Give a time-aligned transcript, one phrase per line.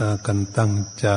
[0.00, 1.08] พากันตั้งใจ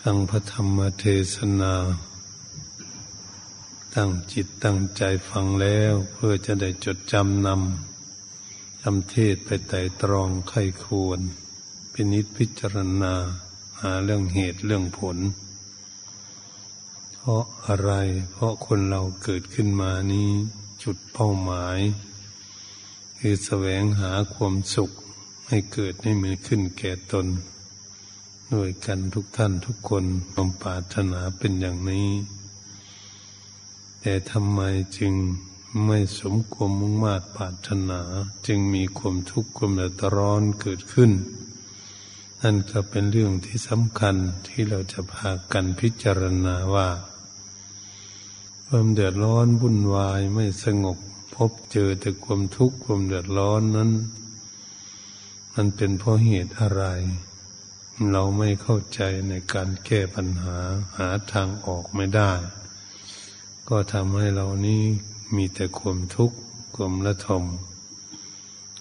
[0.00, 1.04] ฟังพระธรรมเท
[1.34, 1.74] ศนา
[3.94, 11.20] ตั้งจิตตั้งใจฟังแล้ว เพื่อจะได้จดจำนำจำเทศไปไต่ตรองไข้ควร
[11.92, 13.14] พินิจพิจารณา
[13.80, 15.18] หาเรื่องเหตุเรื่องผล
[17.14, 17.92] เพราะอะไร
[18.32, 20.28] เพราะคนเราเกิดขึ้นมานี้
[20.82, 21.78] จุดเป้าหมาย
[23.18, 24.92] คือแสวงหาความสุข
[25.48, 27.26] ให้เกิดให้มีขึ้นแก่ตน
[28.52, 32.08] ด้วยกันทุกท่านทุกคนความปรารถนาเป็นอย่างนี้
[34.00, 34.60] แต่ทำไม
[34.98, 35.12] จึง
[35.86, 38.00] ไม่สมความมุ่งมา่ปรารถนา
[38.46, 41.10] จึงมีความทุกข์ความเดือดร้อนเกิดขึ้น
[42.42, 46.88] นั่นก็เป็นเรื่องที่สำคัญที่เราจะพากันพิจารณาว่า
[48.66, 50.98] ความเดือดร้อนวุ่นวายไม่สงบ
[51.34, 53.90] พบเจอแต่ความทุกข์ความเดือดร้อนนั้น
[55.54, 56.84] มันเป็นเพราะเหตุอะไร
[58.12, 60.58] เราไม่เข้าใจในการแก้ปัญหา
[60.96, 62.32] หาทางออกไม่ได้
[63.68, 64.82] ก็ทำให้เรานี้
[65.36, 66.36] มีแต่ความทุกข์
[66.74, 67.44] ความละทม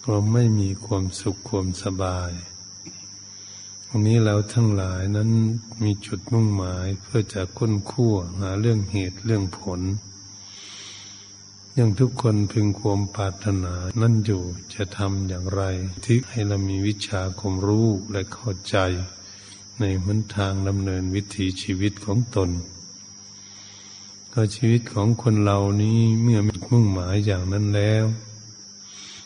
[0.08, 2.32] เราไม่มีความสุขความสบาย
[3.88, 5.30] วันนี้เราทั้งหลายนั้น
[5.84, 9.82] มีจุดมุ่งหมายเพื่อจะค้นคั่วหาเรื่องเหตุเรื่องผล
[11.80, 14.44] ยังทุกคนพึงความปรารถนา นั่นอยู่
[14.74, 15.64] จะทำอย่างไร
[16.06, 18.78] ที่ให้เรามีวิชาความรู้และเข้าใจ
[19.80, 22.50] ในหนทางดำเนินวิถีชีวิตของตน
[24.34, 28.06] ก็ชีวิตของคนเรานี้เมื่อมีมุ่งหมายอย่างนั้นแล้ว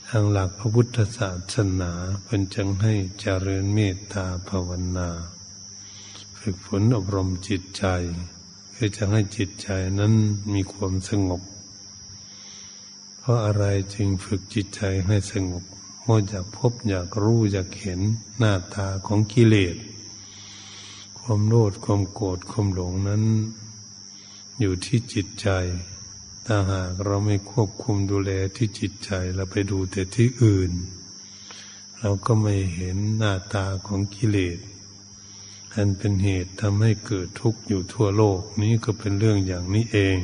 [0.10, 1.92] ทางหลักพระพุทธศาสนา
[2.26, 5.10] เป็นจังให้เจริญเมตตาภาวนา
[6.40, 7.86] ฝึกฝนอบรมจิตใจ
[8.72, 9.70] เพื่อจะให้จิตใจ
[10.00, 10.14] นั้น
[10.54, 11.44] มีความสงบ
[13.28, 15.64] ราะอะไรจึงฝึกจิตใจให้สงบ
[16.00, 18.00] เพราะอยากพบอยากรู้อยากเห็น
[18.38, 19.76] หน้าตาของกิเลส
[21.20, 23.24] ความโลภความโกรธความหลงนั้น
[24.60, 25.50] อยู่ที่จิตใจ
[26.46, 30.72] ถ้าหากเราไม่ควบคุมดูแลที่จิตใจเราไปดูแต่ที่อื่น
[32.00, 34.60] เราก็ไม่เห็นหน้าตาของกิเลส
[35.74, 40.18] อันเป็นเหตุทำให้เกิดทุกข์อยู่ทั่วโลกนี้ก็เป็นเรื่องอย่างนี้เอง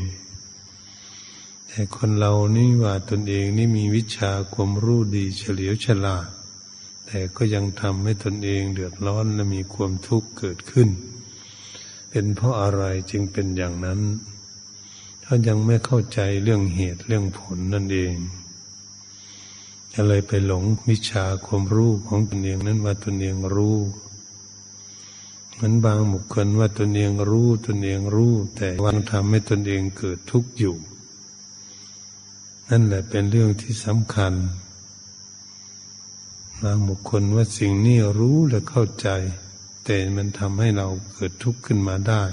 [1.76, 6.28] แต่คนเรานี่ว่าตนเองนี่มีวิชาความรู้ดีเฉลียวฉลาด
[7.08, 10.90] แต่ก็ยังทำให้ตนเองเดือดร้อนและมีความทุกข์เกิดขึ้น
[12.10, 14.00] เป็นเพราะอะไรจึงเป็นอย่างนั้น
[15.24, 18.14] ถ้ายังไม่เข้าใจเรื่องเหตุเรื่องผลนั่นเอง
[19.94, 23.78] ก็เลยไปหลงวิชาความรู้ของตนเองนั้นว่าตนเองรู้
[25.54, 30.76] เหมือนบางบุคคลว่าตนเองรู้ตนเองรู้ แต่วันทำให้ตนเองเกิดทุกข์อยู่
[32.70, 34.34] นั่นแหละเป็นเรื่องที่สำคัญ
[36.62, 39.08] บางบุคคลว่าสิ่งนี้รู้และเข้าใจ
[39.86, 42.24] แต่มันทำให้เราเกิดทุกข์ขึ้นมาได้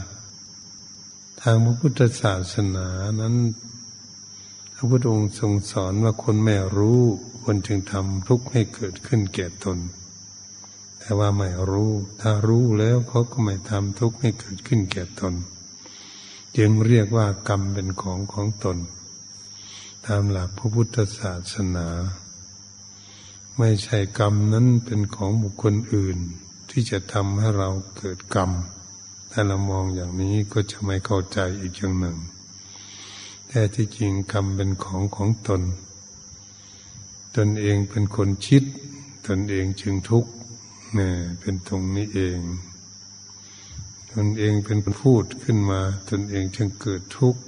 [1.41, 2.87] ทางพระพุทธศาสนา
[3.21, 3.35] นั้น
[4.75, 7.01] พระพุทธองค์ทรงสอนว่าคนไม่รู้
[7.45, 9.79] คนจึงทำทุกข์ให้เกิดขึ้นแก่ตน
[10.99, 15.35] แต่ว่าไม่รู้ ถ้ารู้แล้วเขาก็ไม่ทำทุกข์ให้เกิดขึ้นแก่ตน
[16.57, 18.77] จึงเรียกว่ากรรมเป็นของของตน
[20.07, 21.89] ตามหลักพระพุทธศาสนา
[23.59, 26.19] ไม่ใช่กรรมนั้นเป็นของบุคคลอื่น
[26.71, 28.51] ที่จะทำให้เราเกิดกรรม
[29.31, 32.19] ถ้าเรามองอย่างนี้ก็จะไม่เข้าใจอีกอย่างหนึ่ง
[33.49, 35.63] แต่ที่จริงกรรมเป็นของของตน
[37.37, 38.65] ตนเองเป็นคนคิด
[39.27, 40.31] ตนเองจึงทุกข์
[40.95, 42.39] เนี่ยเป็นตรงนี้เอง
[44.13, 45.81] ตนเองเป็นคนพูดขึ้นมา
[46.11, 47.41] ตนเองจึงเกิดทุกข์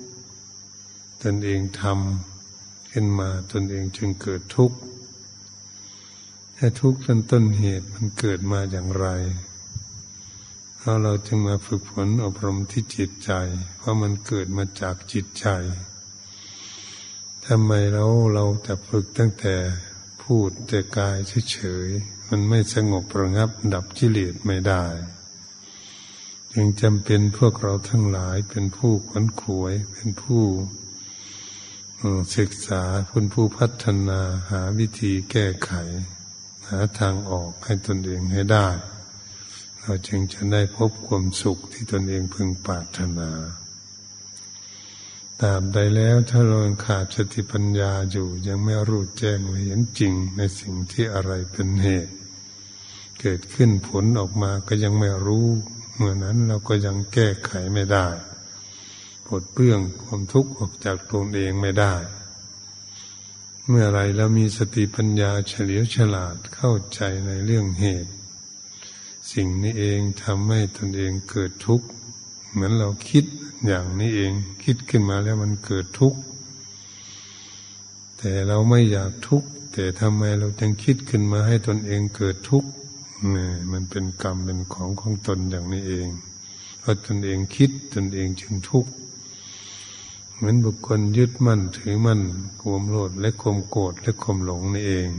[1.23, 2.32] ตนเองทำ
[2.93, 4.79] ขึ้นมาตนเองจึงเกิดทุกข์
[6.55, 9.07] แต่ทุกข์เป็นต้นเหตุมันเกิดมาอย่างไร
[10.81, 13.33] เราเราจึงมาฝึกฝนอบรมที่จิตใจ
[13.79, 15.47] เพราะมันเกิดมาจากจิตใจ
[17.47, 19.55] ทำไมเราเราจะฝึกตั้งแต่
[20.23, 21.17] พูดแต่กาย
[21.53, 24.85] เฉยๆมันไม่สงบประงับดับกิเลสไม่ได้
[26.53, 30.45] จึงจำเป็นพวกเราทั้งหลายเป็นผู้ขวนขวย เป็นผู้
[32.37, 34.21] ศึกษาคุณผู้พัฒนา
[34.51, 35.73] หาวิธีแก้ไข
[36.69, 38.69] หาทางออกให้ตนเองให้ได้
[39.81, 43.31] เราจึงจะได้พบความสุขที่ตนเองพึงปรารถนา
[45.41, 52.15] ตาบใดแล้วถ้าเราขาดสติปัญญาอยู่ ยังไม่รู้แจ้งเห็นจริงในสิ่งที่อะไรเป็นเหตุ
[53.21, 55.47] เกิดขึ้นผลออกมาก็ยังไม่รู้
[55.95, 58.07] เมื่อนั้นเราก็ยังแก้ไขไม่ได้
[59.33, 61.95] ลดเปลื้องความทุกข์ออกจากตนเองไม่ได้
[63.69, 68.13] เมื่อไรเรามีสติปัญญาเฉลียวฉลาดเข้าใจในเรื่องเหตุ
[69.33, 71.87] สิ่งนี้เองทำให้ตนเองเกิดทุกข์
[72.51, 73.25] เหมือนเราคิด
[73.67, 74.33] อย่างนี้เอง
[74.65, 76.21] คิดขึ้นมาแล้วมันเกิดทุกข์
[78.19, 82.71] แต่เราไม่อยากทุกข์ แต่ทำไมเราจึงคิดขึ้นมาให้ตนเองเกิดทุกข์
[83.35, 86.09] นี่มันเป็นกรรมเป็นของของตนอย่างนี้เอง
[86.81, 88.93] เพราะตนเองคิดตนเองจึงทุกข์
[90.43, 92.21] เหมือนบุคคลยึดมั่นถือมั่น
[92.61, 95.11] ความโลดและความโกรธและความหลงนี่เอง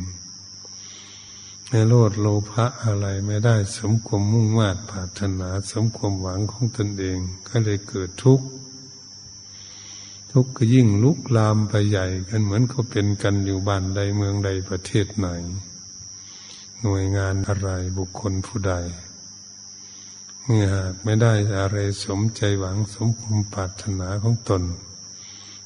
[1.70, 8.48] ในโลดโลภะอะไรไม่ได้สมความมุ่งมา่ปรารถนาสมความหวังของตนเอง ก็เลยเกิดทุกข์
[10.32, 15.28] ทุกข์ก็ยิ่งลุกลามไปใหญ่กันเหมือนเขาเป็นกันอยู่บ้านใดเมืองใดประเทศไหน
[16.82, 18.74] หน่วยงานอะไรบุคคลผู้ใด
[20.46, 24.64] เมื่อหากไม่ได้อะไรสมใจหวังสมความปรารถนาของตน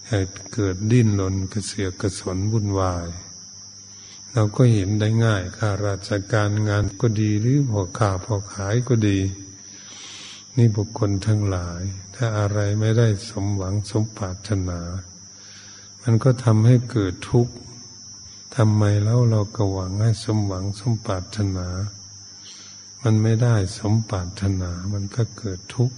[0.08, 0.20] ให้
[0.54, 3.08] เกิดดิ้นรนกระเสือกกระสนวุ่นวาย
[4.34, 9.20] เราก็เห็นได้ง่ายข้าราชการงานก็ดีหรือพอข่าพอขายก็ดี
[10.58, 11.82] นี่บุคคลทั้งหลาย
[12.16, 14.80] ถ้าอะไรไม่ได้สมหวังสมปรารถนา
[16.02, 17.54] มันก็ทำให้เกิดทุกข์
[18.56, 21.68] ทำไมแล้วเราก็หวังให้สมหวังสมปรารถนา
[23.04, 25.98] มันไม่ได้สมปรารถนา มันก็เกิดทุกข์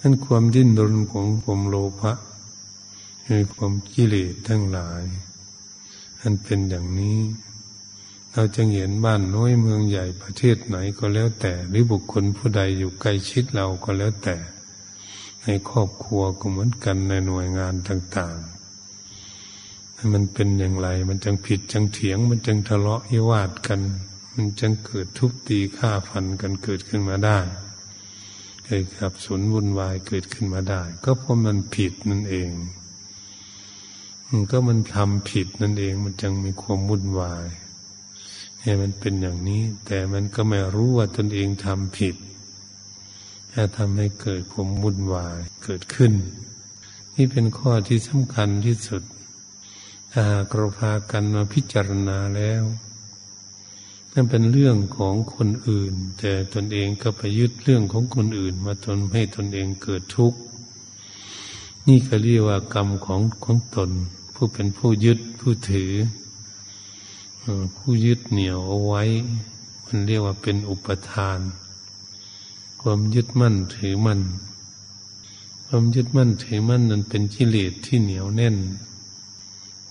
[0.00, 2.12] นั่นความดิ้นรนของผมโลภะ
[3.30, 5.02] คือความกิเลสทั้งหลาย
[6.20, 7.18] อันเป็นอย่างนี้
[8.32, 14.36] เราจะเห็นบ้านน้อยเมืองใหญ่ประเทศไหนก็แล้วแต่ หรือบุคคลผู้ใดอยู่ใกล้ชิดเราก็แล้วแต่
[15.44, 23.80] ในครอบครัวก็เหมือนกันในหน่วยงานต่างๆมันเป็นอย่างไร มันจังผิดจังเถียง มันจังทะเลาะวิวาทกัน
[24.34, 27.38] มันจังเกิดทุบตีฆ่าฟันกันเกิดขึ้นมาได้
[28.66, 32.50] เกิดขับสนวุ่นวายเกิดขึ้นมาได้ ก็เพราะมันผิดนั่นเอง
[34.50, 37.46] ก็มันทำผิดนั่นเองมันจึงมีความวุ่นวาย
[38.58, 42.16] เนี่ยมันเป็นอย่างนี้ แต่มันก็ไม่รู้ว่าตนเองทำผิด
[43.52, 46.12] ถ้าทำให้เกิดความวุ่นวายเกิดขึ้น
[47.14, 49.02] นี่เป็นข้อที่สำคัญที่สุด
[50.12, 52.64] ถ้าหากเราพากันมาพิจารณาแล้ว
[54.12, 60.38] นั่นเป็นเรื่องของคนอื่น แต่ตนเองก็ไปยึดเรื่องของคนอื่น มาทนให้ตนเองเกิดทุกข์
[61.88, 63.90] นี่ก็เรียกว่ากรรมของของตน
[64.40, 65.92] ผู้เป็นผู้ยึดผู้ถือ
[67.76, 69.02] ผู้ยึดเหนี่ยวเอาไว้
[69.86, 71.38] มันเรียกว่าเป็นอุปทาน
[72.82, 74.20] ความยึดมั่นถือมั่น
[75.66, 78.56] ความยึดมั่นถือมั่นนั้นเป็นกิเลสที่เหนียวแน่น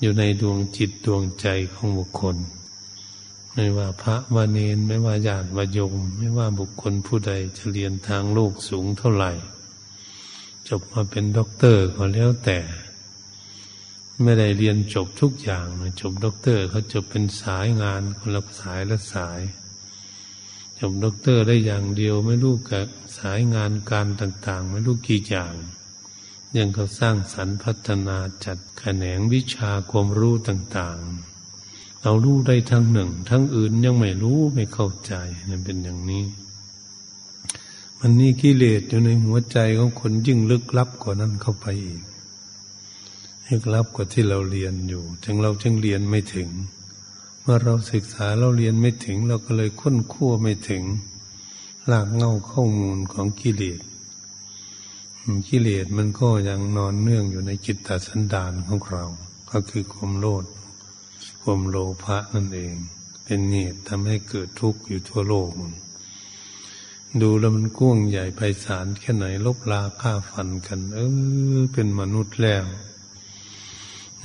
[0.02, 2.38] อยู่ในดวงจิตดวงใจของบุคคล
[3.54, 9.32] ไม่ว่าพระว่าเณรไม่ว่าญาติว่าโยมไม่ว่าบุคคลผู้ใดจะเรียนทางโลกสูงเท่าไหร่
[10.68, 12.60] จบมาเป็นด็อกเตอร์ก็แล้วแต่
[14.24, 15.68] ไม่ได้เรียนจบทุกอย่าง
[16.02, 19.40] จบด็อกเตอร์เขาจบเป็นสายงานคนละสายละสาย
[20.80, 22.86] จบด็อกเตอร์ได้อย่างเดียวไม่รู้กับ
[23.18, 25.56] สายงานการต่าง ๆ ไม่รู้กี่อย่าง
[26.56, 31.00] ยังเขาสร้างสรรพัฒนาจัดแขนงวิชาความรู้ต่าง
[31.52, 35.14] ๆ เรารู้ได้ทั้งหนึ่ง ทั้งอื่นยังไม่รู้ไม่เข้าใจ
[35.50, 36.26] นั่นเป็นอย่างนี้
[38.00, 42.02] มันนี่กิเลสอยู่ในหัวใจของคนยิ่งลึกลับกว่านั้นเข้าไปอีก
[43.50, 46.50] ให้รับกว่าที่เราเรียนอยู่ ถึงเราจึงเรียนไม่ถึง
[47.42, 50.84] เมื่อเราศึกษาเราเรียนไม่ถึง เราก็เลยค้นคั่วไม่ถึง
[51.92, 53.82] ลากเง่าข้อมูลของกิเลส
[55.48, 59.06] กิเลสมันก็ยังนอนเนื่องอยู่ในจิตตสันดานของเรา
[59.52, 60.46] ก็คือความโลภ
[61.42, 62.74] ความโลภะนั่นเอง
[63.24, 65.50] เป็นเหตุทำให้เกิดทุกข์อยู่ทั่วโลก
[67.22, 71.00] ดูแล้วมันก้วงใหญ่ไพศาลแค่ไหนลบลาฆ่าฟันกัน เอ
[71.58, 72.66] อเป็นมนุษย์แล้ว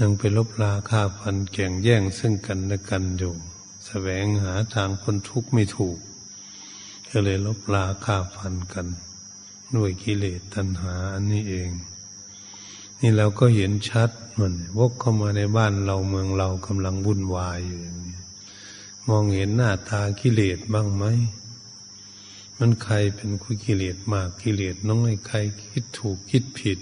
[0.04, 3.38] ยังไปลบลาฆ่าฟันแก่งแย่งซึ่งกันและกันอยู่ส
[3.86, 5.98] แสวงหาทางพ้นทุกข์ไม่ถูก
[7.10, 8.86] ก็เลยลบลาฆ่าฟันกัน
[9.76, 11.70] ด้วยกิเลสตัณหาอันนี้เอง
[13.00, 18.18] นี่เราก็เห็นชัดมันวกเข้ามาในบ้านเราเมืองเรากำลังวุ่นวายอยู่อย่างนี้
[19.08, 21.04] มองเห็นหน้าตากิเลสบ้างไหม
[22.58, 26.80] มันใครเป็นคุกิเลสมากกิเลสน้อยใครคิดถูกคิดผิด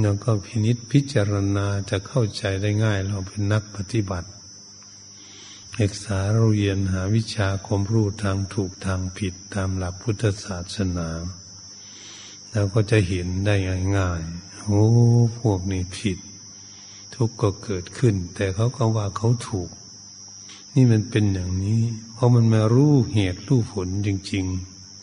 [0.00, 4.28] เราก็พินิษพิจารณาจะเข้าใจได้ง่ายเราเป็นนักปฏิบัติ
[5.78, 11.08] ศึกษาเรียนหาวิชาความรู้ทางถูกทางผิดตามหลักพุทธศาสนา
[12.50, 13.54] แล้วก็จะเห็นได้
[13.98, 14.84] ง่ายๆโอ้
[15.40, 16.18] พวกนี้ผิด
[17.14, 19.70] ทุกข์ก็เกิดขึ้น แต่เขาก็ว่าเขาถูก
[20.74, 21.82] นี่มันเป็นอย่างนี้
[22.12, 24.44] เพราะมันมารู้เหตุรู้ผลจริง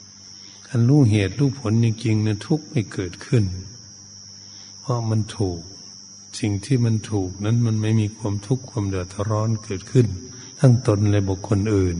[0.07, 3.43] ๆอันรู้เหตุรู้ผลจริงๆนะทุกข์ไม่เกิดขึ้น
[4.89, 5.61] ราะมันถูก
[6.39, 10.07] สิ่งที่มันถูกนั้นมันไม่มีความทุกข์ความเดือดร้อนเกิดขึ้น
[10.59, 11.97] ทั้งตนและบุคคลอื่น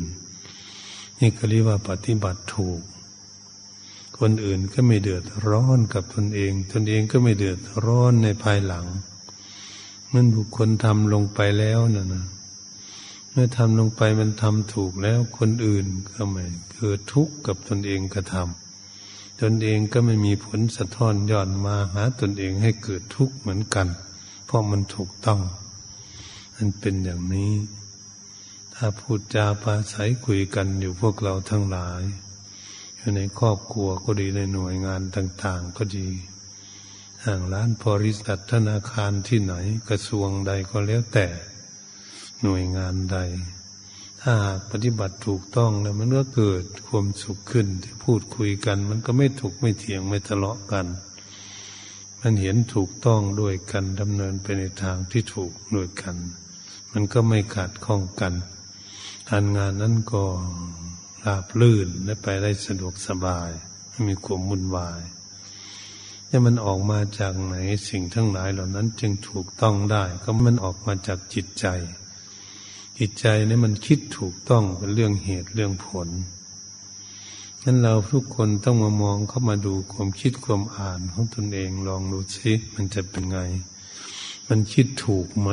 [1.20, 2.82] นี่ก็เรียกว่าปฏิบัติถูก
[4.20, 8.86] คนอื่นก็ไม่เดือดร้อนกับตนเอง ตนเองก็ไม่เดือดร้อนในภายหลัง
[10.14, 12.26] มื่อบุคคลทำลงไปแล้วนะนะ
[13.32, 18.69] เมื่อทำลงไปมันทำถูกแล้วคนอื่นก็ไม่เกิดทุกข์กับตนเองกระทำ
[19.42, 23.88] ตนเองก็ไม่มีผลสะท้อนย้อนมาหาตนเองให้เกิดทุกข์เหมือนกัน
[24.46, 25.42] เพราะมันถูกต้อง
[26.56, 27.52] มันเป็นอย่างนี้
[28.76, 32.04] ถ้าพูดจาปาศัยคุยกันอยู่พวกเราทั้งหลาย
[32.98, 36.10] อยู่ในครอบครัวก็ดีในหน่วยงานต่างๆ ก็ดี
[37.26, 39.56] ห่างร้านบริษัทธนาคารที่ไหน
[39.90, 41.28] กระทรวงใดก็แล้วแต่
[42.44, 43.18] หน่วยงานใด
[44.22, 50.86] ถ้าหากปฏิบัติถูกต้องแล้วมันก็เกิดความสุขขึ้นที่พูดคุยกัน มันก็ไม่ถูกไม่เถียงไม่ทะเลาะกัน
[52.22, 56.16] มันเห็นถูกต้องด้วยกันดำเนินไปในทางที่ถูกด้วยกัน
[56.92, 58.34] มันก็ไม่ขาดข้องกัน
[59.30, 60.24] การงานนั้นก็
[61.26, 63.50] ราบลื่นและไปได้สะดวกสบาย
[63.90, 65.02] ไม่มีความวุ่นวาย
[66.30, 67.56] นี่มันออกมาจากไหน
[67.90, 71.66] สิ่งทั้งหลายเหล่านั้นจึงถูกต้องได้ ก็มันออกมาจากจิตใจ
[73.02, 76.08] จิตใจนี่มันคิดถูกต้องเป็นเรื่องเหตุเรื่องผล
[77.64, 83.40] นั้นเราทุกคนต้องมามองเข้ามาดูความคิดความอ่านของตนเองลองดูซิมันจะเป็นไง
[84.48, 85.50] มันคิดถูกไหม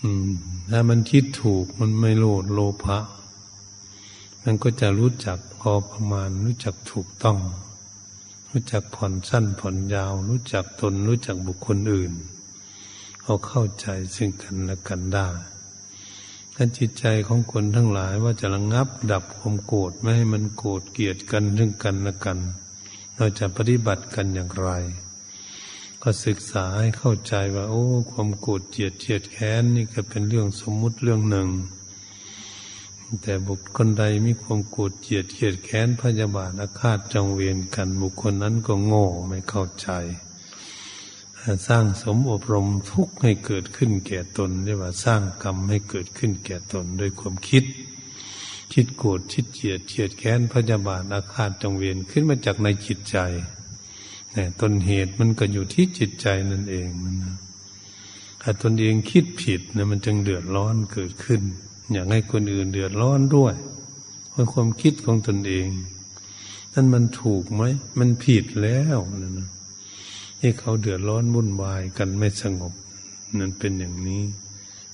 [0.00, 0.28] อืม
[0.70, 2.98] ถ้ามันคิดถูกมันไม่โลดโลภะ
[4.42, 7.38] มันก็จะรู้จักพอประมาณ รู้จักถูกต้อง
[8.50, 12.12] รู้จักผ่อนสั้นผ่อนยาว รู้จักตน รู้จักบุคคลอื่น
[13.22, 15.28] เอาเข้าใจซึ่งกันและกันได้
[16.54, 22.38] ถ้าจิตใจของคนทั้งหลายว่าจะระงับดับความโกรธไม่ให้มันโกรธเกลียดกันซึ่งกันและกัน
[23.16, 24.70] เราจะปฏิบัติกันอย่างไร
[26.02, 31.48] ก็ศึกษาให้เข้าใจว่า โอ้ ความโกรธเจียดเจียดแค้นนี่ก็เป็นเรื่องสมมุติเรื่องหนึ่ง
[33.22, 39.88] แต่บุคคลใดมีความโกรธเจียดเจียดแค้นพยาบาทอาฆาตจองเวียนกัน บุคคลนั้นก็โง่ไม่เข้าใจ
[41.68, 47.64] สร้างสมอบรมทุกข์ให้เกิดขึ้นแก่ตนเรียกว่าสร้างกรรมให้เกิดขึ้นแก่ตนโดยความคิด
[48.72, 53.16] คิดโกรธคิดเจียดเจียดแค้นพยาบาทอาฆาตจงเวียนขึ้นมาจากในจิตใจ
[54.36, 57.36] นี่ต้นเหตุมันก็อยู่ที่จิตใจนั่นเองมันนะ
[58.42, 61.42] ถ้าตนเองคิดผิดเนี่ยมันจึงเดือดร้อนเกิดขึ้น
[61.92, 63.54] อยากให้คนอื่นเดือดร้อนด้วย
[64.30, 65.68] เพราะความคิดของตนเอง
[66.74, 67.62] นั่นมันถูกไหม
[67.98, 69.40] มันผิดแล้วนั่น
[70.42, 72.72] นะที่เขาเดือดร้อนวุ่นวายกันไม่สงบ
[73.38, 74.22] นั่นเป็นอย่างนี้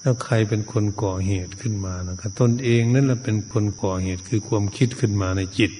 [0.00, 5.72] แล้วใครเป็นคนก่อเหตุขึ้นมานะครับตนเองนั่นแหละเป็นคนก่อเหตุคือความคิดขึ้นมาในจิต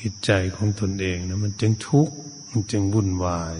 [0.00, 2.14] จิตใจของตนเองนะมันจึงทุกข์
[2.50, 3.54] มันจึงวุ่นวาย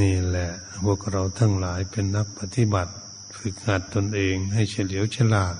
[0.00, 0.50] นี่แหละ
[0.84, 2.92] พวกเราทั้งหลายเป็นนักปฏิบัติ
[3.36, 5.56] ฝึกหัดตนเองให้เฉลียวฉลาด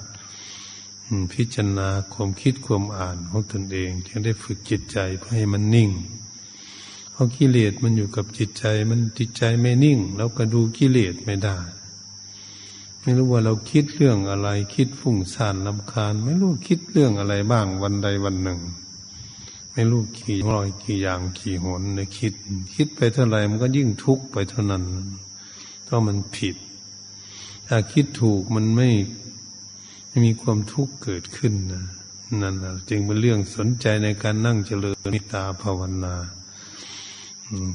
[1.33, 5.91] พิจารณาความคิดความอ่านของตนเองจึงได้ฝึกจิตใจเพื่อให้มันนิ่ง
[7.19, 11.59] ราะกิเลสมันอยู่กับจิตใจ มันจิตใจไม่นิ่งเราก็ดูกิเลสไม่ได้
[13.01, 18.61] ไม่รู้ว่าเราคิดเรื่องอะไร คิดฟุ้งซ่านลำคาญ ไม่รู้คิดเรื่องอะไรบ้างวันใดวันหนึ่ง
[19.73, 22.35] ไม่รู้กี่ร้อยกี่อย่างกี่หนในคิด
[22.75, 24.83] คิดไปเท่าไหร่มันก็ยิ่งทุกข์ไปเท่านั้น
[25.85, 26.57] เพราะมันผิด
[27.69, 28.89] ถ้าคิดถูกมันไม่
[30.09, 31.85] ไม่มีความทุกข์เกิดขึ้นนะ
[32.43, 36.15] นั่นแหละจึงเป็นเรื่องสนใจในการนั่งเจริญมิตาภาวนา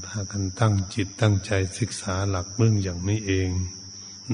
[0.05, 3.49] พากันตั้งจิตตั้งใจศึกษาหลักเรื่องอย่างนี้เอง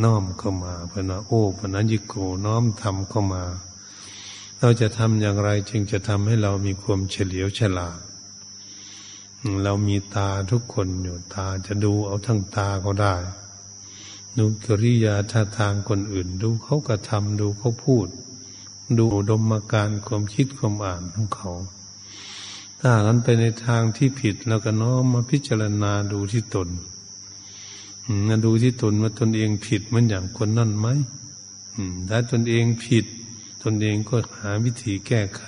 [0.04, 2.14] น้อมเข้ามาพระนาโอพระนายิโก
[2.46, 3.44] น้อมทำเข้ามา
[4.60, 8.00] เราจะทำอย่างไรจึงจะทำให้เรามีความเฉลียวฉลาด
[9.64, 13.16] เรามีตาทุกคนอยู่ตาจะดูเอาทั้งตาก็ได้
[14.38, 18.08] ดูกริยาท่าทางคนอื่น ดูเขากระทำดูเขาพูด
[18.98, 21.52] ดูดมการความคิดความอ่านของเขา
[22.82, 26.70] ถ้านั้นไปในทางที่ผิดแล้วก็น้อมมาพิจารณาดูที่ตน
[28.28, 30.88] นะดูที่ตนว่าตนเองผิดมันอย่างคนนั่นไหม
[32.10, 33.06] ถ้าตนเองผิด
[33.64, 35.44] ตนเองก็หาวิธีแก้ไข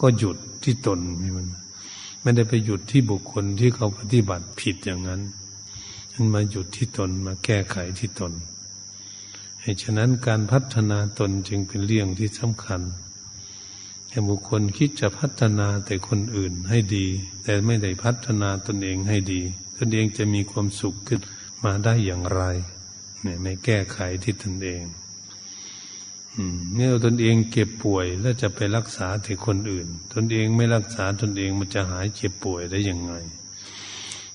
[0.00, 0.98] ก็หยุดที่ตน
[1.36, 1.46] มัน
[2.22, 5.20] ไม่ได้ไปหยุดที่บุคคลที่เขาปฏิบัติผิดอย่างนั้น
[6.12, 8.32] มันมาหยุดที่ตนมาแก้ไขที่ตน
[9.60, 12.80] เหตุฉะนั้นการพัฒนาตนจึงเป็นเรื่องที่สำคัญ
[14.14, 17.06] ให้บุคคลคิดจะพัฒนาแต่คนอื่นให้ดี
[17.44, 19.42] แต่ไม่ได้พัฒนาตนเองให้ดี
[19.78, 21.20] ตนเองจะมีความสุขขึ้น
[21.64, 22.42] มาได้อย่างไร
[23.22, 24.82] เนี่ยไม่แก้ไขที่ตนเอง
[26.74, 33.12] เมื่อตนเองเก็บป่วยแล้วจะไปรักษาแต่คนอื่น ตนเองไม่รักษาตนเองมันจะหายเจ็บป่วยได้ยังไง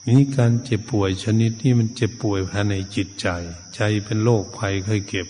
[0.07, 3.27] นี้การเจ็บป่วยชนิดนี้มันเจ็บป่วยภายในจิตใจ
[3.75, 5.27] ใจเป็นโรคภัยเคยเก็บ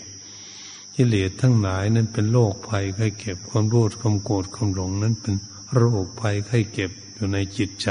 [1.02, 5.34] กิเลสทั้งหลายนั้นเป็นโรคภัยเคยเก็บความโลภความโกรธความหลงนั้นเป็น
[5.74, 7.90] โรคภัยเคยเก็บอยู่ในจิตใจ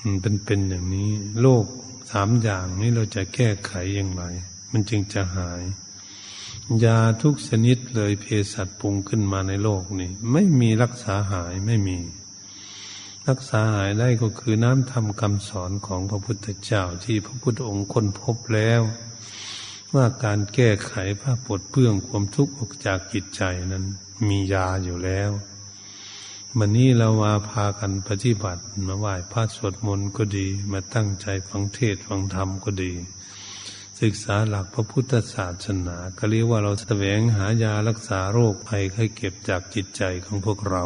[0.00, 1.64] มันเป็นเป็นอย่างนี้ โรค
[2.10, 4.22] สามอย่างนี้เราจะแก้ไขอย่างไร
[4.70, 5.62] มันจึงจะหาย
[6.84, 11.98] ยาทุกชนิดเลยเภสัชปรุงขึ้นมาในโลกนี้ไม่มีรักษาหายไม่มี
[13.28, 18.82] รักษาหายได้ก็คือน้ำธรรมคำสอนของพระพุทธเจ้าที่พระพุทธองค์ค้นพบแล้ว
[19.94, 23.84] ว่าการแก้ไขผ้าปวดเปื้องความทุกข์ออกจากจิตใจนั้น
[24.28, 25.30] มียาอยู่แล้ว
[26.58, 32.92] วันนี้เรามาพากันปฏิบัติมาไหว้พระสวดมนต์ก็ดี มาตั้งใจฟังเทศฟังธรรมก็ดี
[34.00, 40.84] ศึกษาหลักพระพุทธศาสนาก็เรียกว่าเราแสวงหายารักษาโรคภัยไข้เก็บจากจิตใจของพวกเรา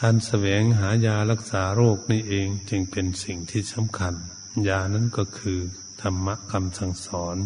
[0.00, 4.14] การแสวงหายารักษาโรคนี่เองจึงเป็นสิ่งที่สำคัญ
[4.68, 5.60] ยานั้นก็คือ
[6.08, 7.36] รรมะคำสั่งสอน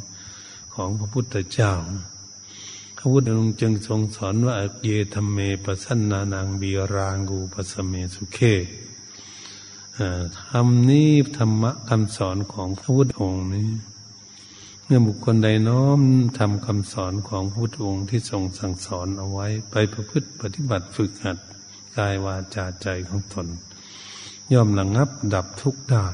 [0.74, 1.72] ของพระพุทธเจ้า
[2.96, 8.40] พระพุทธองค์จึงทรงสอนว่าเยธรรมเมปสันนานังบีรางูปสเมสุเค
[10.50, 13.68] ธรรมนี้ธรรมะคำสอนของพระพุทธองค์นี้
[14.84, 16.00] เมื่อบุคคลใดน้อม
[16.38, 21.38] ทำคำสอนของพุทธองค์ที่ทรงสั่งสอนเอาไว้ ไปประพฤติปฏิบัติฝึกหัด
[21.96, 23.46] กายวาจาใจของตน
[24.52, 26.06] ย่อมระงงับดับทุกข์ได้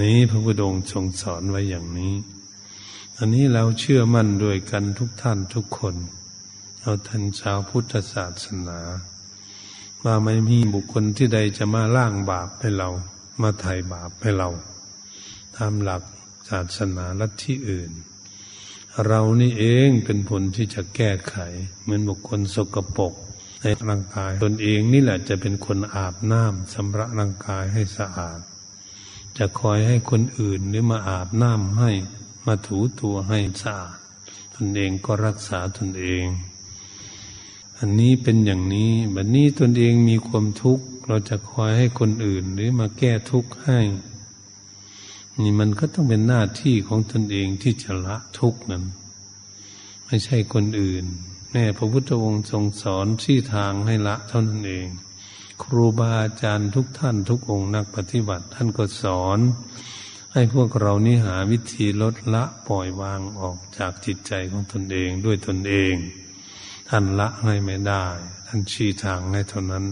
[0.00, 2.14] นี้พระพุทธองค์ทรงสอนไว้อย่างนี้
[3.18, 5.96] อันนี้เราเชื่อมั่นด้วยกันทุกท่านทุกคน
[6.82, 8.78] เอาท่านชาวพุทธศาสนา
[10.04, 12.88] ว่าไม่มีบุคคลที่ใดจะมาล่างบาปให้เรา
[13.42, 14.48] มาไถ่บาปให้เรา
[15.56, 16.02] ตามหลัก
[16.48, 17.90] ศาสนาลัทธิอื่น
[19.06, 21.36] เรานี่เองเป็นผลที่จะแก้ไข
[21.82, 23.12] เหมือนบุคคลสกปรก
[23.62, 28.40] ในร่างกายตนเองนี่แหละจะเป็นคนอาบน้ำสำระร่างกายให้สะอาด
[29.38, 31.90] จะคอยให้คนอื่นหรือมาอาบน้ำให้
[32.46, 33.96] มาถูตัวให้สะอาด
[34.54, 36.24] ตนเองก็รักษาตนเอง
[37.78, 43.78] อันนี้เป็นอย่างนี้แบบนี้ตนเองมีความทุกข์ เราจะคอยให้คนอื่นหรือมาแก้ทุกข์ให้
[45.40, 48.84] นี่มันก็ต้องเป็นหน้าที่ของตนเองที่จะละทุกข์นั้น
[50.06, 51.04] ไม่ใช่คนอื่น
[51.52, 54.86] แม่พระพุทธองค์ทรงสอนที่ทางให้ละเท่านั้นเอง
[55.62, 59.38] ครูบาอาจารย์ทุกท่านทุกองค์นักปฏิบัติท่านก็สอน
[60.32, 65.94] ให้พวกเรานี้หาวิธีลดละปล่อยวางออกจากจิตใจของตนเองด้วยตนเอง
[66.88, 68.06] ท่านละให้ไม่ได้
[68.46, 69.84] ท่านชี้ทางให้เท่านั้น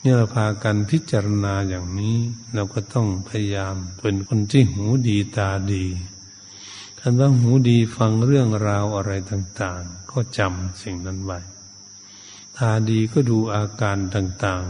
[0.00, 2.16] เมื่อเราพากันพิจารณาอย่างนี้
[2.54, 5.86] เราก็ต้องพยายามเป็นคนที่หูดีตาดี
[7.00, 11.38] คันว่าหูดีฟังเรื่องราวอะไรต่าง ๆ ก็จำสิ่งนั้นไว้
[12.60, 14.64] ตาดีก็ดูอาการต่าง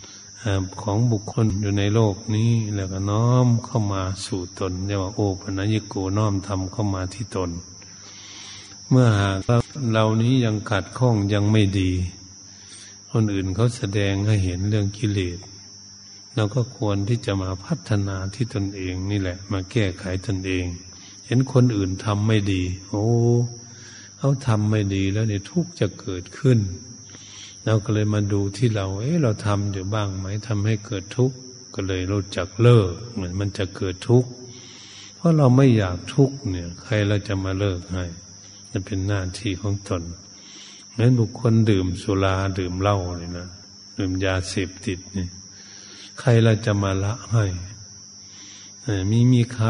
[0.00, 7.50] ๆของบุคคลอยู่ในโลกนี้ แล้วก็น้อมเข้ามาสู่ตนเรียกว่าโอปัญญโกน้อมทำเข้ามาที่ตน
[8.88, 9.38] เมื่อหาก
[9.92, 11.90] เรานี้ยังขัดข้องยังไม่ดี
[13.10, 15.38] คนอื่นเขาแสดงให้เห็นเรื่องกิเลส
[16.34, 20.64] เราก็ควรที่จะมาพัฒนาที่ตนเองนี่แหละ มาแก้ไขตนเอง
[21.26, 23.06] เห็นคนอื่นทำไม่ดี โอ้
[24.18, 26.60] เขาทำไม่ดีแล้วเนี่ยทุกจะเกิดขึ้น
[27.64, 31.36] เราก็เลยมาดูที่เรา เอ๊ะเราทำอยู่บ้างไหมทำให้เกิดทุกข์
[31.74, 34.30] ก็เลยรู้จักเลิกเหมือนมันจะเกิดทุกข์
[35.16, 38.04] เพราะเราไม่อยากทุกข์เนี่ย ใครเราจะมาเลิกให้
[38.72, 40.02] จะเป็นหน้าที่ของตน
[40.90, 43.48] เหมือนบุคคลดื่มสุราดื่มเหล้าเลยนะ
[43.98, 45.30] ดื่มยาเสพติดเนี่ย
[46.20, 47.44] ใครเราจะมาละให้
[49.10, 49.68] มีมีใคร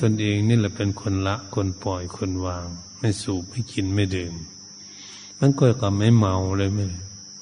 [0.00, 2.66] ตนเองนี่แหละเป็นคนละคนปล่อยคนวาง
[2.98, 4.34] ไม่สูบไม่กินไม่ดื่ม
[5.38, 6.84] มันก็ก็ไม่เมาเลยไม่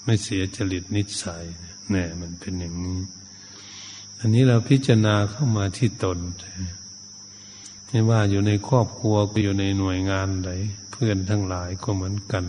[0.05, 1.45] ไม่เสียจริตนิสัย
[1.91, 3.01] แน่มันเป็นอย่างนี้
[4.19, 6.19] อันนี้เราพิจารณาเข้ามาที่ตน
[7.89, 10.51] ไม่ว่าอยู่ในครอบครัวก็อยู่ในหน่วยงานใด
[10.91, 12.45] เพื่อนทั้งหลายก็เหมือนกัน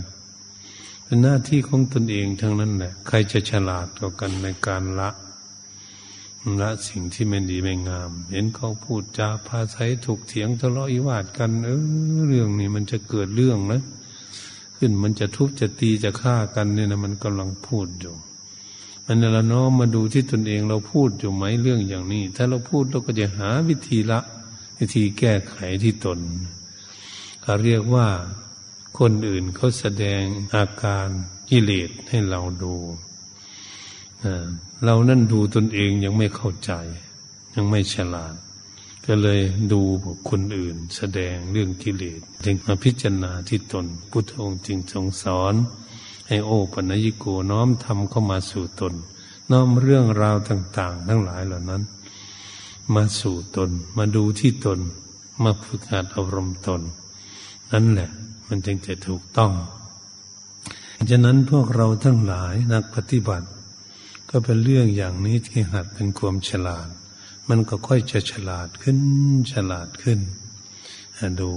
[1.03, 5.09] เป็นหน้าที่ของตนเองทั้งนั้นแหละ ใครจะฉลาดกว่ากันในการละ
[6.61, 11.81] ละสิ่งที่ไม่ดีไม่งาม เห็นเขาพูดจาพาใช้ถูกเถียงทะเลาะอิวาดกัน เออ
[12.27, 13.81] เรื่องนี้มันจะเกิดเรื่องนะ
[14.85, 18.15] ขึ้น มันจะทุบจะตีจะฆ่ากันเนี่ยนะมันกำลังพูดอยู่
[19.05, 24.19] มันเราน้อมมาดูที่ตนเองเราพูดอยู่ไหมเรื่องอย่างนี้ ถ้าเราพูดเราก็จะหาวิธีละ
[24.77, 26.19] วิวิธีแก้ไขที่ตน
[27.41, 28.07] เขาเรียกว่า
[28.99, 30.21] คนอื่นเขาแสดง
[30.55, 31.07] อาการ
[31.49, 32.75] กิเลสให้เราดู
[34.85, 36.71] เรานั่นดูตนเองยังไม่เข้าใจ
[37.55, 38.35] ยังไม่ฉลาด
[39.05, 39.81] ก็เลยดู
[40.29, 45.53] คนอื่นแสดงเรื่องกิเลสจึงมาพิจารณาที่ตน พุทธองค์จึงทรงสอน
[46.27, 48.93] ให้โอปัญญิโกน้อมทำเข้ามาสู่ตน
[49.51, 51.83] น้อมเรื่องราวต่าง ๆ ทั้งหลายเหล่านั้น
[52.95, 54.79] มาสู่ตน มาดูที่ตน
[55.43, 56.81] มาฝึกหัดอบรมณ์ตน
[57.71, 58.09] นั่นแหละ
[58.47, 59.51] มันจึงจะถูกต้อง
[61.09, 63.47] ฉะนั้นพวกเราทั้งหลายนักปฏิบัติ
[64.29, 66.87] ก็เป็นเรื่องอย่างนี้ที่หัดเป็นความฉลาด
[67.49, 68.99] มันก็ค่อยจะฉลาดขึ้น
[69.51, 70.19] ฉลาดขึ้น
[71.39, 71.49] ดู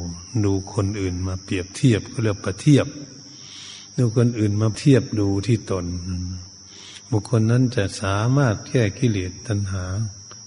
[0.44, 2.86] ดูคนอื่นมาเปรียบเทียบก็เรียกประเทียบ
[3.96, 5.86] ดูคนอื่นมาเทียบดูที่ตน
[7.10, 9.84] บุคคลนั้นจะสามารถแก้กิเลสตัณหา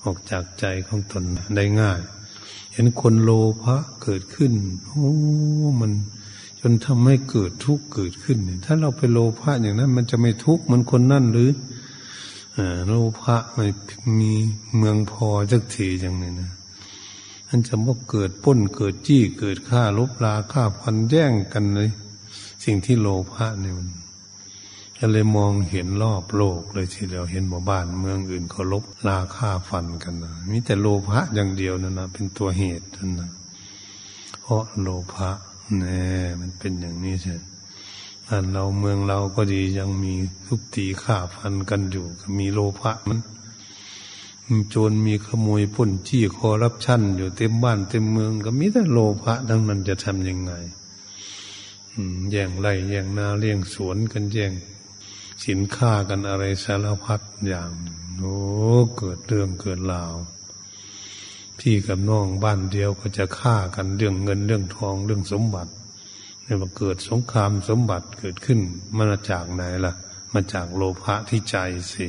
[0.04, 1.24] ออกจากใจของตน
[1.56, 2.02] ได้ง่าย
[2.74, 3.32] เห็นคนโล
[3.64, 4.54] ภะเกิดขึ้น
[4.86, 5.10] โอ้
[5.82, 5.92] มัน
[6.60, 11.50] จนทำให้เกิดทุกข์เกิดขึ้น ถ้าเราไปโลภะอย่างนั้น มันจะไม่ทุกข์เหมือนคนนั่นหรือ
[12.88, 13.68] โลภะไม่
[14.20, 14.34] มี
[14.78, 16.52] เมืองพอจักทีอย่างนี้นะ
[17.48, 21.90] อันจะว่าเกิดป้นเกิดจี้เกิดฆ่าลบลาฆ่าพันแย่งกันเลย
[22.64, 23.90] สิ่งที่โลภะเนี่ยมัน
[24.98, 33.30] ก็เลยมองเห็นรอบโลกเลยทีเดียวเห็นหมู่บ้านเมืองอื่นเขาลบลาฆ่าฟันกันนะมีแต่โลภะอย่างเดียวนั่นนะเป็นตัวเหตุนั่นนะ
[34.42, 35.30] เพราะโลภะ
[35.78, 36.02] แน่
[36.40, 37.36] มันเป็นอย่างนี้ใช่
[38.32, 40.14] บ้านเราเมืองเราก็ดียังมี
[40.46, 42.06] ทุบตีฆ่าฟันกันอยู่
[42.40, 43.20] มีโลภะมัน
[44.70, 50.54] โจรมีขโมยป้นจี้คอรับชั่นอยู่เต็มบ้านเต็มเมือง ก็มีแต่โลภะทั้งนั้นจะทำยังไง
[52.32, 54.54] แย่งไร่แย่งนาเลี้ยงสวนกันแย่ง
[55.46, 57.72] สินค้ากันอะไรสารพัดอย่าง
[58.18, 58.38] โอ้
[58.98, 60.14] เกิดเรื่องเกิดราว
[61.60, 65.72] พี่กับน้องบ้านเดียวก็จะฆ่ากันเรื่องเงินเรื่องทองเรื่องสมบัติ
[66.50, 68.60] เนี่ยมาเกิดสงครามสมบัติเกิดขึ้น
[68.98, 69.94] มาจากไหนล่ะ
[70.34, 71.56] มาจากโลภะที่ใจ
[71.94, 72.06] สิ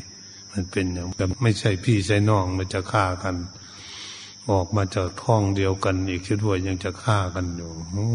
[0.53, 3.37] มันเป็นอย่างแบบไม่ใช่พี่ใช่น้องมันจะฆ่ากัน
[4.51, 8.09] ออกมาจากท้องเดียวกัน อีกคิดว่ายังจะฆ่ากันอยู่โอ้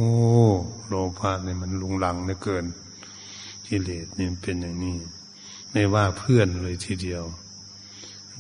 [0.88, 2.66] โลภะเนี่ยมันลุงลังเหลือเกิน
[3.68, 4.96] กิเลสเนี่ยเป็นอย่างนี้
[5.72, 7.24] ไม่ว่าเพื่อนเลยทีเดียว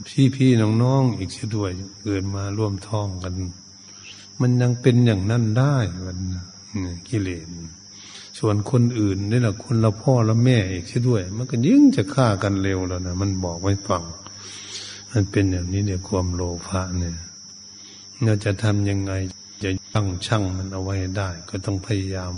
[0.07, 1.71] พี่พี่น้องน้องอีกคิดด้วย
[2.03, 3.33] เกิดมาร่วมท้องกัน
[4.41, 6.19] มันยังเป็นอย่างนั้นได้มัน
[7.07, 7.47] กิเลส
[8.39, 14.03] ส่วนคนอื่นนี่แหละคนละพ่อละแม่อีกช่ด้วย มันก็ยิ่งจะฆ่ากันเร็วแล้วนะมันบอกไว้ฟัง
[15.11, 17.17] มันเป็นอย่างนี้เนี่ยความโลภะเนี่ย
[18.23, 19.13] เราจะทำยังไง
[19.63, 22.33] จะตั้งช่างมันเอาไว้ได้ ก็ต้องพยายาม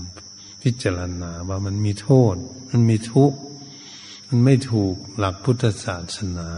[0.61, 2.35] พิจารณาว่ามันมีโทษ
[2.69, 3.39] มันมีทุกข์
[4.27, 6.49] มันไม่ถูกหลักพุทธศาสนา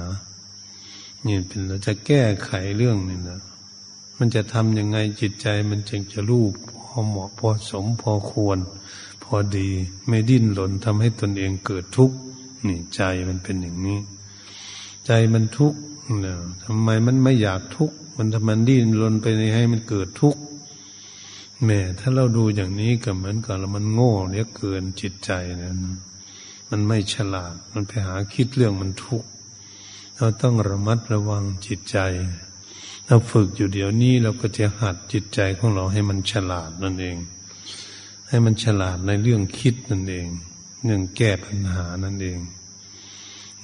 [1.26, 3.42] นี่เป็นเราจะแก้ไขเรื่องนี้นะ
[4.18, 6.54] มันจะทำยังไงจิตใจมันจึงจะรูป
[6.86, 8.60] พอเหมาะพอสมพอควร
[9.36, 9.70] อดี
[10.08, 12.18] ไม่ดิ้นหล่นทำให้ตนเองเกิดทุกข์
[12.68, 14.00] นี่ใจมันเป็นอย่างนี้
[15.06, 15.80] ใจมันทุกข์
[16.22, 20.42] เนี่ยทำไมมันไม่อยากทุกข์มันทำมันดิ้นรนไปให้มันเกิดทุกข์
[21.66, 25.74] แม่ถ้าเราดูอย่างนี้ก็เหมือนกับเรามันโง่เนียเกินจิตใจนี่ย
[26.70, 29.30] มันไม่ฉลาด มันไปหาคิดเรื่องมันทุกข์
[30.18, 31.98] เราต้องระมัดระวังจิตใจ
[33.06, 37.18] เราฝึกอยู่เดี๋ยวนี้เราก็จะหัดจิตใจของเราให้มันฉลาดนั่นเอง
[38.30, 40.28] ให้มันฉลาดในเรื่องคิดนั่นเอง
[40.84, 42.40] เรื่องแก้ปัญหานั่นเอง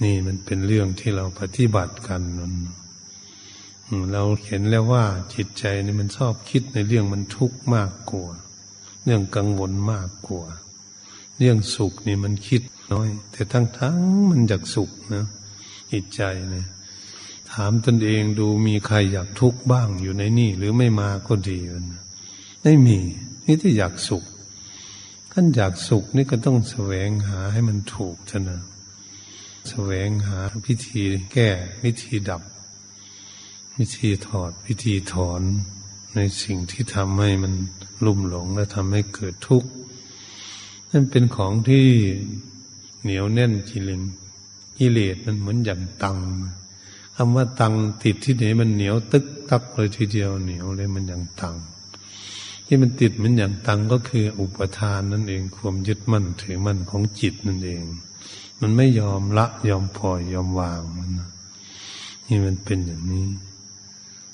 [0.04, 2.54] นี่มันเป็นเรื่องที่เราปฏิบัติกันนั่น
[4.14, 8.28] เราเห็นแล้วว่าจิตใจนี่มันชอบคิดในเรื่องมันทุกข์มากกว่า
[9.04, 10.46] เรื่องกังวลมากกว่า
[11.38, 12.62] เรื่องสุขนี่มันคิด
[12.94, 15.26] น้อย แต่ทั้งๆมันอยากสุขนะ
[15.92, 16.68] จิตใจเนี่ย
[17.52, 21.60] ถามตนเองดูมีใครอยากทุกข์บ้างอยู่ในนี่ หรือไม่มาก็ดี
[21.92, 22.02] นะ
[22.64, 22.98] ไม่มี
[23.46, 24.24] นี่ที่อยากสุข
[25.38, 28.58] ท่านอยากสุขนี่ก็ต้องแสวงหาให้มันถูกชนะ
[29.70, 31.02] แสวงหาพิธี
[31.34, 31.50] แก้
[31.84, 32.42] วิธีดับ
[33.78, 35.42] วิธีถอดวิธีถอน
[36.16, 37.54] ในสิ่งที่ทำให้มัน
[38.06, 39.70] ลุ่มหลงและทำให้เกิดทุกข์
[40.92, 41.88] นั่นเป็นของที่
[43.04, 44.04] เหนียวแน่นกิเลน
[44.80, 46.18] กิเลสมันเหมือนอย่างตัง
[47.16, 51.58] คำว่าตังติดที่ไหนมันเหนียวตึกตักเลยทีเดียวเหนียวเลยมันอย่างตัง
[52.66, 57.84] ที่มันติดมันอย่างตังก็คืออุปทานนั่นเองความยึดมั่นถือมั่นของจิตนั่นเอง
[58.62, 61.12] มันไม่ยอมละยอมปล่อยยอมวางมัน
[62.28, 63.26] นี่มันเป็นอย่างนี้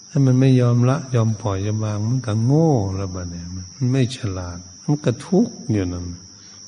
[0.09, 6.05] ถ้ามันไม่ยอมละ ยอมปล่อยยอมวาง มันก็โง่ล้วบ้าเนี่ยมันไม่ฉลาด มันก็ทุกข์อยู่นั่น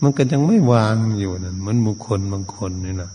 [0.01, 3.11] มันก็ยังไม่วางอยู่นั่นเหมือนบุคคลบางคนนี่นะ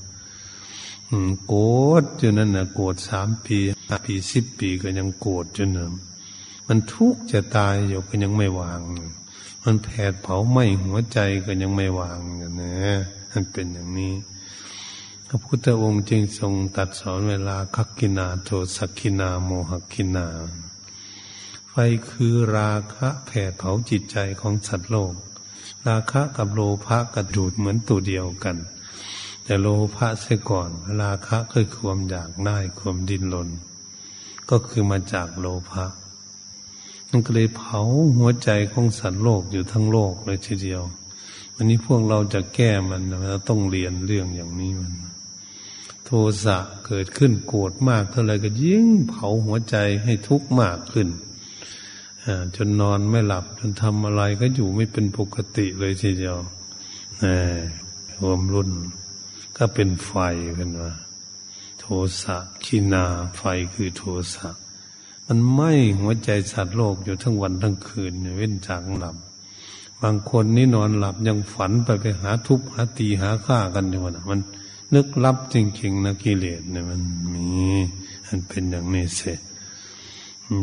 [1.46, 1.62] โกร
[2.02, 3.58] ธจนนั่นนะโกรธสามปี
[3.88, 5.92] ห้าปีสิบปีก็ยังโกรธจนนั่น
[6.68, 8.80] มันทุกข์จะตายอยู่ก็ยังไม่วาง
[9.64, 12.90] มันแผดเผาไหม้หัวใจก็ยังไม่วางอย่างนี้
[13.32, 14.14] มันเป็นอย่างนี้
[15.26, 20.26] พระพุทธองค์จึงทรงตัดสอนเวลาคักกินาโทสักกินาโมหกินา
[21.70, 21.74] ไฟ
[22.08, 25.14] คือราคะแผดเผาจิตใจของสัตว์โลก
[25.88, 28.56] ราคะกับโลภะกระดูดเหมือนตัวเดียวกัน
[29.44, 30.70] แต่โลภะเสียก่อน
[31.02, 33.48] ราคะคือความอยากได้ความดิ้นรน
[34.50, 35.84] ก็คือมาจากโลภะ
[37.10, 37.80] มันก็เลยเผา
[38.16, 40.82] หัวใจของสัตว์โลกอยู่ทั้งโลกเลยทีเดียว
[41.54, 44.92] วันนี้พวกเราจะแก้มันเราต้องเรียนเรื่องอย่างนี้มัน
[46.04, 46.10] โท
[46.44, 51.08] สะเกิดขึ้นโกรธมากเท่าไรก็ยิ่งเผาหัวใจให้ทุกข์มากขึ้น
[52.56, 56.36] จนนอนไม่หลับจนทำอะไรก็อยู่ไม่เป็นปกติเลยทีเดียว
[58.20, 58.70] รวมรุ่น
[59.56, 60.12] ก็เป็นไฟ
[60.56, 60.92] เป็นว่า
[61.80, 61.84] โท
[62.22, 63.04] สะขีนา
[63.36, 63.42] ไฟ
[63.74, 64.48] คือโทสะ
[65.30, 69.16] มันไหม้หัวใจสัตว์โลกอยู่ทั้งวันทั้งคืนเว้นจากหลับ
[70.02, 74.40] บางคนนี่นอนหลับยังฝันไปไปหาทุบหาตีหาฆ่ากันอยู่นะมัน
[74.94, 77.00] นึกลับจริงๆนะกิเลสเนี่ยมัน
[77.32, 77.46] มี
[78.26, 79.38] มันเป็นอย่างนี้เสีย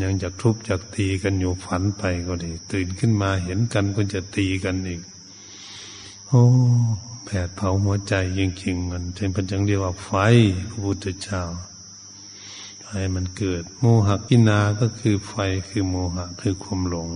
[0.02, 5.02] ยังจากทุบจากตีกันอยู่ฝันไปก็ดี ตื่นขึ้นมาเห็นกันก็จะตีกันอีก
[6.28, 6.44] โอ้
[7.26, 10.12] แผดเผาหัวใจจริงๆมันเป็นจังเรียกว่าไฟ
[10.70, 11.42] พระพุทธเจ้า
[12.96, 15.34] ให้มันเกิด โมหกินาก็คือไฟ
[15.70, 17.10] คือโมหะ คือความหลง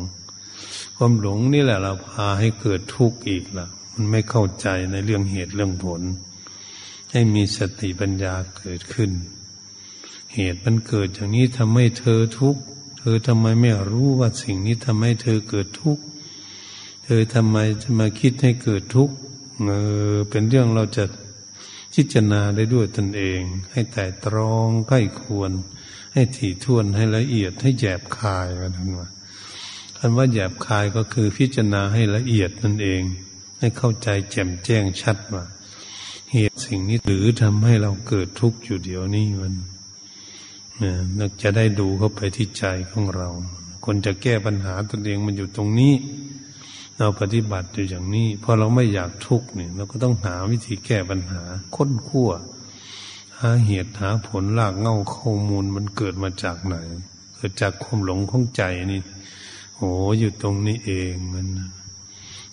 [0.95, 6.01] ความหลงนี่แหละเราพาให้เกิดทุกข์อีกละมันไม่เข้าใจในเรื่องเหตุเรื่องผล
[7.11, 9.11] ให้มีสติปัญญาเกิดขึ้น
[10.35, 12.61] เหตุมันเกิดอย่างนี้ทำให้เธอทุกข์
[12.99, 16.03] เธอทำไมไม่รู้ว่าสิ่งนี้ทำให้เธอเกิดทุกข์
[17.05, 19.15] เธอทำไมจะมาคิดให้เกิดทุกข์
[19.65, 19.71] เอ
[20.13, 21.05] อเป็นเรื่องเราจะ
[21.93, 25.51] พิจารณาได้ด้วยตนเอง ให้แต่ตรองใกล้ควร
[26.13, 29.09] ให้ถี่ถ้วนให้ละเอียดให้แยบคายกันทั้งว่า
[29.97, 33.01] คำว่าแยบคายก็คือพิจารณาให้ละเอียดนั่นเอง
[33.59, 35.45] ให้เข้าใจแจ่มแจ้งชัดว่า
[36.33, 39.53] เหตุสิ่งนี้หรือทำให้เราเกิดทุกข์อยู่เดี๋ยวนี้มัน
[40.77, 40.91] เนี่
[41.27, 43.29] ยจะได้ดูเข้าไปที่ใจของเรา
[43.85, 45.93] คนจะแก้ปัญหาตนเองมันอยู่ตรงนี้
[46.99, 51.41] เราปฏิบัติอยู่อย่างนี้พอเราไม่อยากทุกข์เนี่ยเราก็ต้องหาวิธีแก้ปัญหา
[51.75, 52.29] ค้นคั่ว
[53.39, 56.75] หาเหตุหาผลลากเง่าข้อมูลมันเกิดมาจากไหน
[57.35, 59.01] เกิดจากความหลงของใจนี่
[59.77, 61.47] โอ้อยู่ตรงนี้เองมัน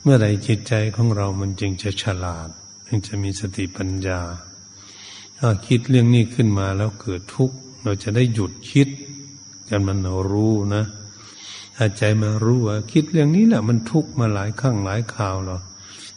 [0.02, 2.48] เมื่อไรจิตใจของเรามันจึงจะฉลาด
[2.86, 4.20] จึงจะมีสติปัญญา
[5.38, 8.88] ถ้าคิดเรื่องนี้ขึ้นมาแล้วเกิดทุกข์เราจะได้หยุดคิด
[9.68, 9.98] กันมัน
[10.32, 10.84] รู้นะ
[11.76, 15.58] ถ้าใจมารู้ว่าคิดเรื่องนี้แหละมันทุกข์มาหลายครั้งหลายคราวหรอ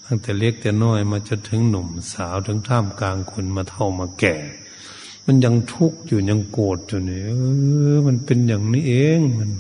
[0.06, 4.36] ตั้งแต่เล็กแต่น้อยมาจนถึงหนุ่มสาวถึงท่ามกลางคนมาเท่ามาแก่
[5.26, 7.32] มันยังทุกข์อยู่ยังโกรธอยู่เนี่ยเอ
[7.96, 9.52] อ มันเป็นอย่างนี้เองมัน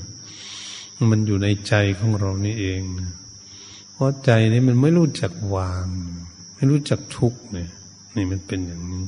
[1.12, 2.81] มันอยู่ในใจของเรานี่เอง
[3.93, 5.88] เพราะใจนี่มันไม่รู้จักวาง
[6.55, 7.69] ไม่รู้จักทุกข์เนี่ย
[8.15, 9.03] นี่มันเป็นอย่างนี้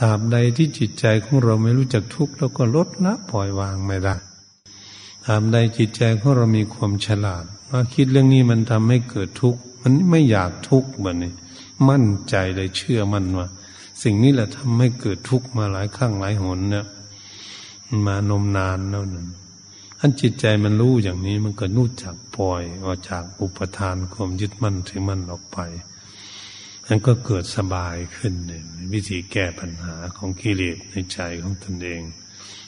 [0.00, 4.14] ตราบใดที่จิตใจของเราไม่รู้จักทุกข์เราก็ลดละปล่อยวางไม่ได้
[5.26, 11.32] ตามใดจิตใจของเรามีความฉลาดว่าคิดเรื่องนี้มันทำให้เกิดทุกข์มันไม่อยากทุกข์แบบนี้
[11.88, 13.48] มั่นใจเลยเชื่อมันว่า
[14.02, 16.86] สิ่งนี้แหละทำให้เกิดทุกข์มาหลายครั้งหลายหนเนี่ย
[18.06, 19.28] มานมนานแล้วนั่น
[20.00, 25.58] อันจิตใจมันรู้อย่างนี้มันก็รู้จักปล่อยออกจากอุปทานความยึดมั่นถือมั่นออกไป
[26.86, 32.02] มันก็เกิดสบายขึ้นเนี่ยวิธีแก้ปัญหาของกิเลสในใจของตนเอง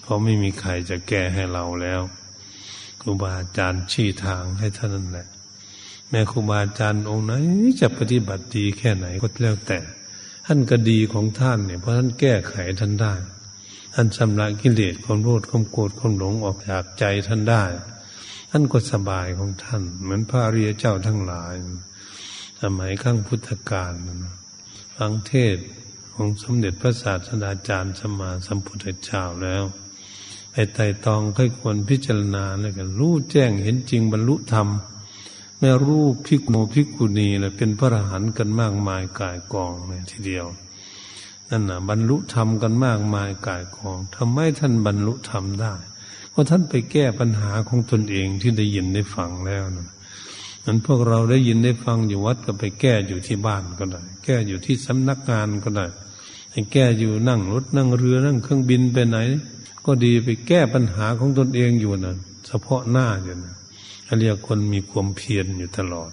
[0.02, 2.00] เพราะไม่มีใครจะแก้ให้เราแล้ว
[3.06, 5.28] รูบาอาจารย์ชี้ทางให้ท่านนั่นแหละ
[6.10, 7.32] แม่ครูบาอาจารย์องค์ไหน
[7.80, 9.78] จะปฏิบัติดีแค่ไหนก็แล้วแต่
[10.46, 13.14] ท่านก็ดีของท่านเนี่ยเพราะท่านแก้ไขท่านได้
[13.94, 17.64] ท่านชำระกิเลสความโลภความโกรธความหลงออกจากใจท่านได้
[18.50, 21.54] ท่านก็สบายของท่าน เหมือนพระเรียเจ้าทั้งหลาย
[22.62, 23.92] สมัยข้างพุทธกาล
[24.96, 25.56] ฟังเทศ
[26.14, 29.64] ของสมเด็จพระศาสดาจารย์สมมาสัมพุทธเจ้าแล้ว
[30.56, 34.68] ไอ้ไต่ตองค่อยควรพิจารณาแล้วกันรู้แจ้งเห็นจริงบรรลุธรรม
[35.58, 40.46] แม่รู้พิกโมพิกุณีเลยเป็นพระอรหันต์กันมากมายกายกองเลยทีเดียว
[41.50, 45.74] นั่นน่ะบรรลุธรรมกันมากมายกายกองทำไมท่านบรรลุธรรมได้
[46.30, 49.88] เพราะท่านไปแก้ปัญหาของตนเองที่ได้ยินได้ฟังแล้วนะ
[50.64, 55.86] นั้นพวกเราได้ยินได้ฟังอยู่วัดก็ไปแก้อยู่ที่บ้านก็ได้ แก้อยู่ที่สำนักงานก็ได้
[56.52, 59.18] ให้แก้อยู่นั่งรถนั่งเรือนั่งเครื่องบินไปไหน
[59.86, 63.54] ก็ดีไปแก้ปัญหาของตนเองอยู่นะเฉพาะหน้าอยู่นะ
[64.18, 66.10] เรียกคนมีความเพียรอยู่ตลอด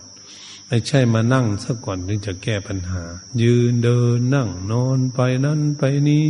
[0.68, 3.02] ไม่ใช่มานั่งซะก่อนถึงจะแก้ปัญหา
[3.42, 6.26] ยืนเดินนั่งนอนไปนั่นไปนี้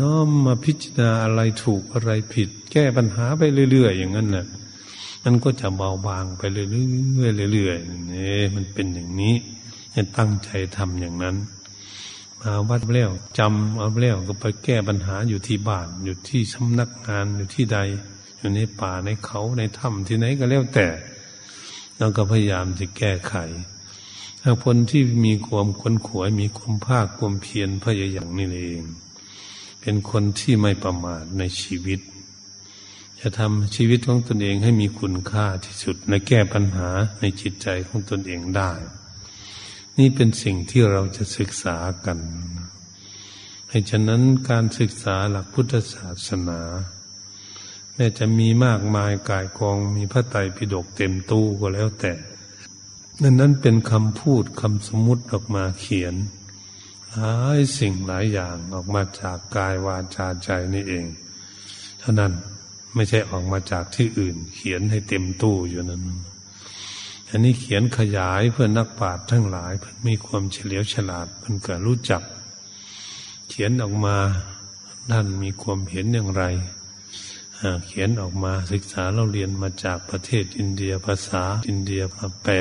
[0.00, 4.46] น้อมมาพิจารณาอะไรถูกอะไรผิด แก้ปัญหาไปเรื่อยๆอย่างนั้นแหละ
[5.24, 9.34] มันก็จะเบาบางไปเรื่อยๆเรื่อยๆนี่มันเป็นอย่างนี้
[9.92, 11.36] ให้ตั้งใจทำอย่างนั้น
[12.42, 17.78] มาวัดแล้วจำเอาแล้วก็ไปแก้ปัญหาอยู่ที่บ้านอยู่ที่สำนักงานอยู่ที่ใด
[18.38, 20.86] อยู่ในป่าในเขาในถ้ำที่ไหนก็แล้วแต่
[21.98, 23.34] เราก็พยายามจะแก้ไข
[24.42, 28.82] ถ้าคนที่มีความค้นขวยมีความภาคความเพียรพยายามนี่เอง
[29.80, 32.00] เป็นคนที่ไม่ประมาทในชีวิต
[33.20, 36.88] จะทำชีวิตของตนเองให้มีคุณค่าที่สุดและแก้ปัญหา
[37.20, 38.72] ในจิตใจของตนเองได้
[39.98, 41.76] นี่เป็นสิ่งที่เราจะศึกษา
[42.06, 42.18] กัน
[43.70, 46.60] ให้ฉะนั้นการศึกษาหลักพุทธศาสนา
[47.94, 52.12] แม้จะมีมากมายกายกองมีพระไตรปิฎกเต็มตู้ก็แล้วแต่
[53.22, 56.14] นั่นนั้นเป็นคำพูดคำสมมติออกมาเขียน
[57.12, 61.06] หลายสิ่งหลายอย่างออกมาจากกายวาจาใจนี่เอง
[62.00, 62.32] เท่านั้น
[62.94, 66.02] ไม่ใช่ออกมาจากที่อื่น เขียนให้เต็มตู้อยู่นั้น
[67.34, 72.22] อันนี้เขียนขยายเพื่อนักปราชญ์ทั้งหลายเพื่อมีความเฉลียวฉลาดเพื่อก็รู้จัก
[73.48, 74.16] เขียนออกมา
[75.12, 76.44] ท่านมีความเห็นอย่างไร
[77.86, 82.54] เขียนออกมาศึกษาเราเรียนมาจากประเทศอินเดียภาษาอินเดียมาแปล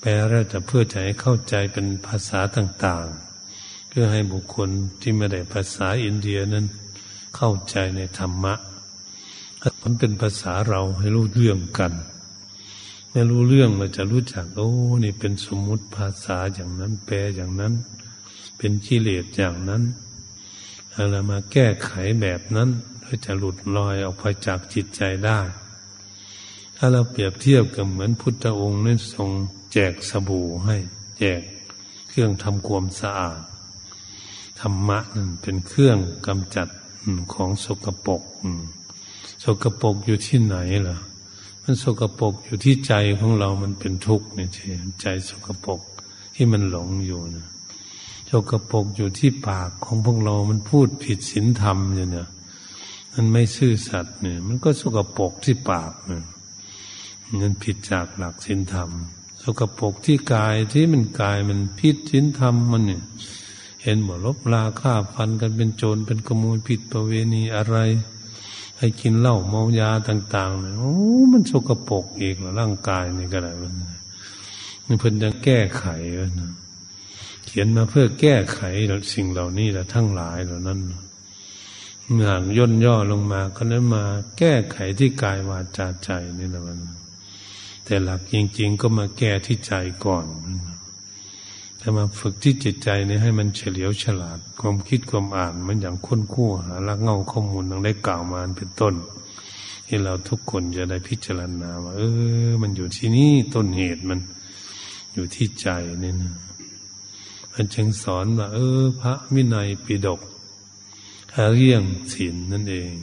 [0.00, 4.68] แปลแล้วจะเพื่อจะให้เข้าใจเป็นภาษาต่างๆ เพื่อให้บุคคล
[5.00, 6.66] ที่ไม่ได้ภาษาอินเดียนั้น
[7.36, 8.54] เข้าใจในธรรมะ
[9.82, 11.92] มันเป็นภาษาเราให้รู้เรื่องกัน
[13.10, 14.70] ไม่รู้เรื่องเราจะรู้จักโอ้
[15.04, 17.72] นี่เป็นสมมุติภาษาอย่างนั้น แปลอย่างนั้น
[18.58, 19.82] เป็นกิเลสอย่างนั้น
[21.10, 21.90] เรามาแก้ไข
[22.20, 22.68] แบบนั้น
[23.00, 25.40] เพื่อจะหลุดลอยออกไปจากจิตใจได้
[26.76, 29.30] ถ้าเราเปรียบเทียบกับเหมือนพุทธองค์นั้นทรง
[29.72, 30.76] แจกสบู่ให้
[31.18, 31.42] แจก
[32.08, 33.40] เครื่องทำความสะอาด
[34.60, 36.68] ธรรมะนั่นเป็นเครื่องกำจัด
[37.34, 38.22] ของสกปรก
[39.44, 40.56] สกปรกอยู่ที่ไหน
[40.88, 40.96] ล่ะ
[41.70, 44.48] มันสกปรกอยู่ที่ใจของเรามันเป็นทุกข์เนี่ย
[45.00, 45.80] ใจสกปรก
[46.34, 47.48] ที่มันหลงอยู่นะ
[48.30, 52.28] สกปรกอยู่ที่ปากของพวกเรา มันพูดผิดศีลธรรมอยู่เนี่ย
[53.14, 56.24] มันไม่ซื่อสัตย์เนี่ย มันก็สกปรกที่ปากเนี่ย
[57.40, 58.90] มันผิดจากหลักศีลธรรม
[59.42, 63.02] สกปรกที่กายที่มันกายมันพิษสินธรรมมันเนี่ย
[63.82, 67.78] เห็นบ่ลบลาฆ่าฟันกันเป็นโจรเป็นขโมยผิดประเวณีอะไร
[68.78, 70.94] ให้กินเหล้าเมายาต่างๆเนี่ยโอ้
[71.32, 73.72] มันสกปรกอีกร่างกายนี่ก็ได้มัน
[74.86, 75.86] นี่เพิ่นจะแก้ไข
[76.40, 76.52] นะ
[77.46, 78.60] เขียนมาเพื่อแก้ไข
[79.14, 80.80] สิ่งเหล่านี้แหละทั้งหลายเหล่านั้น
[82.22, 84.04] งานย่นย่อลงมาก็นั้นมา
[84.38, 86.78] แก้ไขที่กายวาจาใจนี่แหละมัน
[87.84, 89.72] แต่หลักจริง ๆ ก็มาแก้ที่ใจ
[90.04, 90.26] ก่อน
[91.90, 98.94] ถ้ามาฝึกที่จิตใจนี่ให้มันเฉลียวฉลาด ความคิดความอ่านมันอย่างค้นคู่หาลักเงาข้อมูลตั้งได้กล่าวมาเป็นต้น
[99.86, 102.02] ที่เราทุกคนจะได้พิจารณาว่าเอ
[102.48, 104.20] อ มันอยู่ที่นี่ต้นเหตุมัน
[105.14, 105.68] อยู่ที่ใจ
[106.04, 106.34] นี่นะ
[107.52, 110.20] มันจึงสอนว่า เออ พระวินัยปิดก
[111.56, 112.94] เรื่องศีลนั่นเอง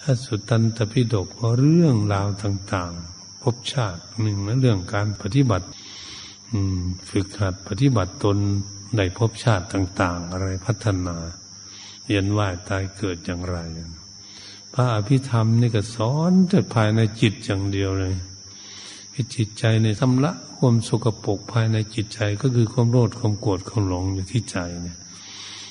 [0.00, 5.68] ถ้าสุตันตปิฎกเพราะเรื่องราวต่างๆภพชาติหนึ่งนะเรื่องการปฏิบัติ
[7.10, 8.38] ฝึกหัดปฏิบัติตน
[8.96, 11.16] ในภพชาติต่าง ๆ อะไรพัฒนา
[12.06, 13.58] เรียนว่าตายเกิดอย่างไร
[14.74, 18.14] พระอภิธรรมนี่ก็สอนแต่ภายในจิตอย่างเดียวเลย
[19.36, 24.98] จิตใจในทำละความสกปรกภายในจิตใจก็คือความโลภความโกรธความหลงอยู่ที่ใจเนี่ย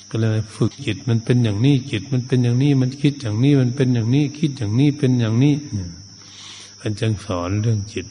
[0.09, 5.91] ก็เลยฝึกจิตมันเป็นอย่างนี้จิตมันเป็นอย่างนี้มันคิดอย่างนี้มันเป็นอย่างนี้คิดอย่างนี้เป็นอย่างนี้เนี่ย
[6.81, 8.05] อันจึงสอนเรื่องจิต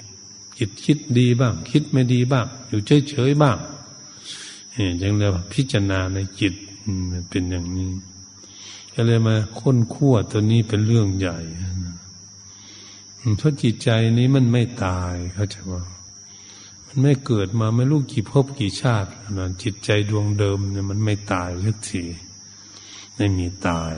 [0.61, 3.59] จิตคิดดีบ้าง คิดไม่ดีบ้าง อยู่เฉยๆบ้าง
[4.73, 6.55] เนี่ยจึงเรียกว่าพิจารณาในจิต
[7.11, 7.91] มันเป็นอย่างนี้
[8.95, 11.39] ก็เลยมาค้นคั่วตัวนี้เป็นเรื่องใหญ่
[13.39, 15.83] เพราะจิตใจนี้มันไม่ตายเขาจะว่า
[16.87, 22.05] มันไม่เกิดมาไม่รู้กี่ภพกี่ชาตินะจิตใจดวงเดิมเนี่ยมันไม่ตายสักที
[23.17, 23.95] ไม่มีตาย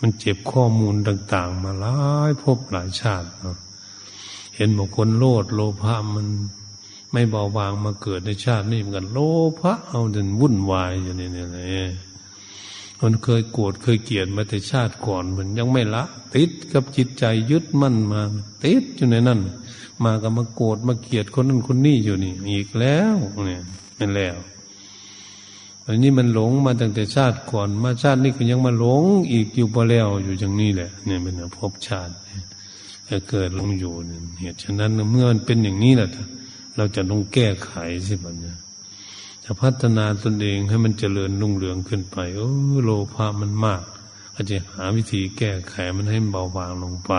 [0.00, 1.98] มันเจ็บข้อมูลต่าง ๆ มาหลา
[2.28, 3.58] ยภพหลายชาติเนาะ
[4.58, 6.26] เห็นบอกคนโลดโลภะมัน
[7.12, 9.18] ไม่เบาบางมาเกิดในชาตินี้เหมือนกันโล
[9.60, 11.90] ภะเอาจนวุ่นวายอย่างนี้เนี่ย
[13.00, 16.02] คนเคยโกรธเคยเกลียดมาแต่ชาติก่อนมันยังไม่ละ
[16.34, 18.20] ติดกับจิตใจยึดมั่นมา
[18.64, 19.40] ติดอยู่ในนั้น
[20.04, 23.62] มาก็มาโกรธมาเกลียดคนนั้นคนนี้อยู่นี่ อีกแล้วเนี่ย
[23.98, 24.36] นั่นแล้ว
[25.86, 29.02] อันนี้มันหลงมาตั้งแต่ชาติก่อน มาชาตินี้ก็ยังมาหลง
[29.32, 32.12] อีกอยู่พอแล้วอยู่อย่างนี้แหละ เนี่ยเป็นภพชาติ
[33.10, 33.92] จะเกิดลงอยู่
[34.40, 36.08] เหตุฉะนั้นเมื่อมันเป็นอย่างนี้แหละ
[36.76, 37.72] เราจะต้องแก้ไข
[38.06, 38.56] สิบันเนี่ย
[39.44, 42.50] จะพัฒนาตนเองให้มันเจริญรุ่งเรืองขึ้นไปโอ้
[42.82, 43.82] โลภะมันมาก
[44.34, 47.12] ก็จะหาวิธีแก้ไขมันให้เบาบางลงไป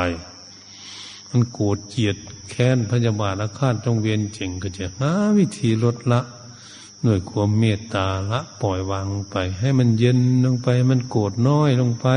[1.30, 2.16] มันโกรธเกลียด
[2.50, 6.22] แค้นพยาบาทอาฆาตจงเวียนเจงก็จะหาวิธีลดละ
[7.06, 12.08] ด้วยความเมตตาละปล่อยวางลงไป ให้มันเย็นลงไป มันโกรธน้อยลงไป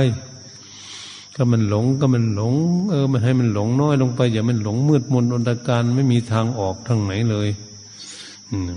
[1.36, 2.54] ก็มันหลงก็มันหลง
[2.90, 7.48] เออ มันให้มันหลงน้อยลงไป อย่ามันหลงมืดมนอนตการไม่มีทางออกทางไหนเลย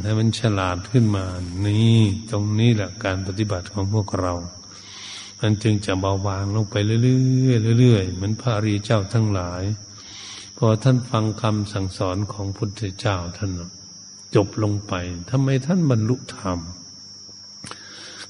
[0.03, 1.25] ให้มันฉลาดขึ้นมา
[1.65, 2.01] นี่
[2.31, 4.33] ตรงนี้แหละการปฏิบัติของพวกเรา
[5.39, 9.63] มันจึงจะเบาบางลงไปเรื่อยๆเรื่อยๆเหมือนพระรีเจ้าทั้งหลาย
[10.57, 13.51] พอท่านฟังคำสั่งสอนของพุทธเจ้าท่าน
[14.35, 14.93] จบลงไป
[15.29, 16.59] ทำไมท่านบรรลุธรรม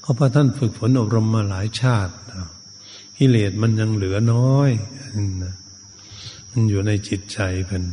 [0.02, 2.14] ก็เพราะท่านฝึกฝนอบรมมาหลายชาติ
[3.18, 4.70] กิเลสมันยังเหลือน้อย
[6.50, 7.84] มันอยู่ในจิตใจเพิ่น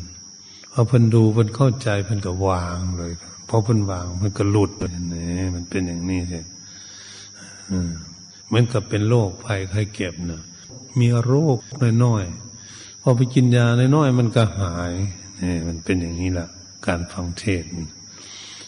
[0.71, 3.11] พอเพิ่นดูเพิ่นเข้าใจเพิ่นก็วางเลย
[3.49, 6.45] พอเพิ่นวางมันก็หลุดไปนี่มันเป็นอย่างนี้เลย
[8.47, 10.41] เหมือนกับเป็นโรคภัยไข้เก็บเนะ
[10.99, 11.57] มีโรค
[12.03, 13.65] น้อยๆพอไปกินยา
[13.95, 14.93] น้อยๆมันก็หาย
[15.41, 16.47] นี่มันเป็นอย่างนี้แหละ
[16.85, 17.63] การฟังเทศ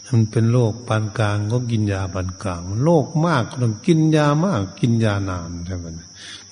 [0.09, 5.85] มันเป็นโรคปานกลางก็กินยาปานกลางโรคมากต้องกินยามาก กินยานานใช่ไหม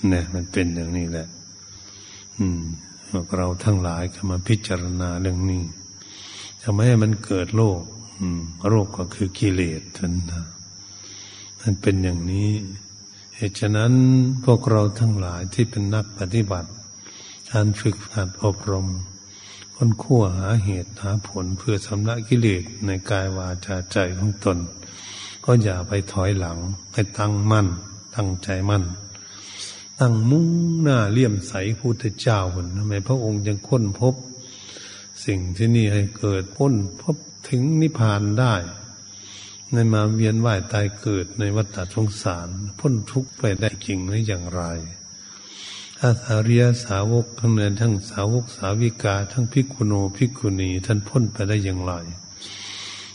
[0.09, 1.27] เนี่ยมันเป็นอย่างนี้แหละ
[2.37, 2.61] อืม
[3.09, 5.63] พวกเราทั้งหลายก็มาพิจารณาเรื่องนี้
[6.61, 7.81] จะไม่ให้มันเกิดโรค
[8.69, 10.43] โรคก็คือกิเลสท่านนะ
[11.61, 12.49] มันเป็นอย่างนี้
[13.35, 13.93] เหตุฉะนั้น
[14.45, 16.69] พวกเราทั้งหลายที่เป็นนักปฏิบัติ
[17.51, 18.87] การฝึกหัดอบรม
[19.75, 24.57] ค้นคั่วหาเหตุหาผลเพื่อสำลักกิเลสในกายวาจาใจของตน
[25.45, 26.57] ก็อย่าไปถอยหลัง
[26.93, 27.67] ให้ตั้งมั่น
[28.15, 28.83] ตั้งใจมั่น
[29.99, 30.47] ตั้งมุ่ง
[30.81, 34.15] หน้าเลี่ยมใสพุทธเจ้าคนทำไมพระองค์ยังค้นพบ
[35.25, 37.15] สิ่งที่นี่ให้เกิดพ้นพบ
[37.49, 38.55] ถึงนิพพานได้
[39.71, 42.47] ในมาเวียนว่ายตายเกิดในวัฏสงสาร
[42.79, 44.63] พ้นทุกข์ไปได้จริงหรืออย่างไร
[45.97, 51.93] ถ้าสารียสาวกทั้งเนินทั้งสาวกสาวิกา ทั้งพิกุโนพิกุณีท่านพ้นไปได้อย่างไร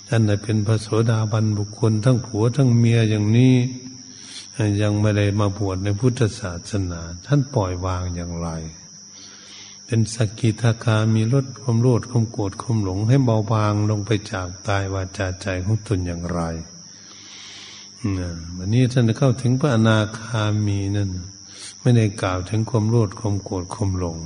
[0.08, 3.54] ท่านได้เป็นพระโสดาบันบุคคลทั้งผัวทั้งเมียอย่างนี้
[4.82, 8.48] ยังไม่ได้มาบวชในพุทธศาสนา ท่านปล่อยวางอย่างไร
[9.86, 16.40] เป็นสกิทาคามีลดความโลดความโกรธความหลง ให้เบาบางลงไปจากตายวาจาใจของตนอย่างไร
[18.56, 21.10] วันนี้ท่านเข้าถึงพระอนาคามีนั่น
[21.80, 24.18] ไม่ได้กล่าวถึงความโลดความโกรธความหลง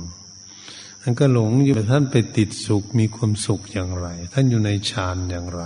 [1.01, 5.63] ท่านก็หลงอยู่ท่านไปติดสุขมีความสุขอย่างไร ท่านอยู่ในฌานอย่างไร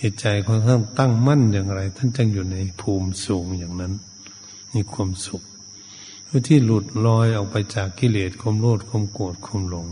[0.00, 3.92] จิตใจของท่านตั้งมั่นอย่างไร ท่านจึงอยู่ในภูมิสูงอย่างนั้น
[4.74, 5.42] มีความสุข
[6.24, 9.88] เพื่อที่หลุดลอยออกไปจากกิเลสความโลภความโกรธความหลง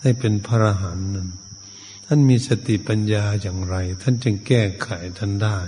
[0.00, 1.28] ได้เป็นพระอรหันต์นั้น
[2.06, 4.88] ท่านมีสติปัญญาอย่างไร ท่านจึงแก้ไข
[5.18, 5.58] ท่านได้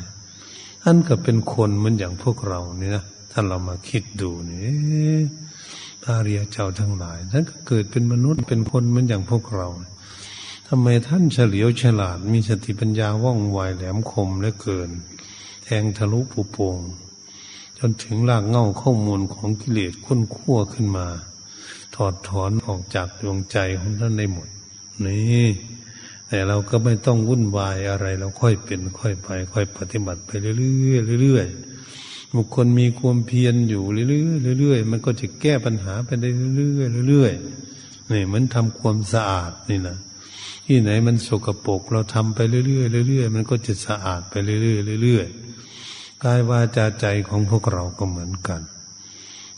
[0.82, 4.70] ท่านก็เป็นคนเหมือนอย่างพวกเราเนี่ยนะถ้าเรามาคิดดูนี่
[6.02, 9.68] พระเรียเจ้าทั้งหลายท่านก็เกิดเป็นมนุษย์เป็นคนเหมือนอย่างพวกเรา
[10.70, 14.90] ทำไมท่านเฉลียวฉลาด มีสติปัญญาว่องไวแหลมคมเหลือเกิน
[15.64, 16.78] แทงทะลุผูโปง
[17.78, 21.06] จนถึงรากเง่าข้อมูลของกิเลสค้นคั่วขึ้นมา
[21.94, 24.48] ถอดถอนออกจากดวงใจของท่านได้หมด
[25.04, 25.46] นี่
[26.28, 39.96] แต่เราก็ไม่ต้องวุ่นวายอะไรเราค่อยเป็นค่อยไป ค่อยปฏิบัติไปเรื่อยๆเรื่อยๆบุคคลมีความเพียรอยู่เรื่อยๆเรื่อยๆมันก็จะแก้ปัญหาไปได้เรื่อยๆเรื่อยๆนี่มันทำความสะอาดนี่นะ
[40.68, 44.58] ที่ไหนมันสกปรกเราทำไปเรื่อยๆเรื่อยๆมันก็จะสะอาดไปเรื่อ
[44.98, 48.60] ยๆเรื่อยๆกายวาจาใจของพวกเราก็เหมือนกัน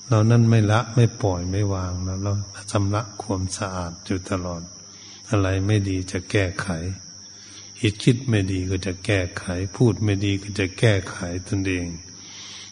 [0.08, 2.32] เรานั่นไม่ละไม่ปล่อยไม่วางแล้วเรา
[2.70, 4.62] ชำระความสะอาดอยู่ตลอด
[5.30, 6.68] อะไรไม่ดีจะแก้ไข
[7.80, 9.44] คิดคิดไม่ดีก็จะแก้ไข
[9.76, 11.16] พูดไม่ดีก็จะแก้ไข
[11.48, 11.86] ตนเอง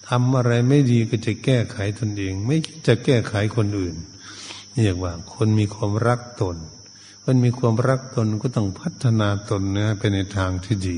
[0.09, 2.57] ทำอะไรไม่ดีก็จะแก้ไขตนเอง ไม่
[2.87, 3.97] จะแก้ไขคนอื่น
[4.75, 6.57] เรียกว่าคนมีความรักตน
[7.29, 10.97] มันมีความรักตนก็ต้องพัฒนาตนนะไปในทางที่ดี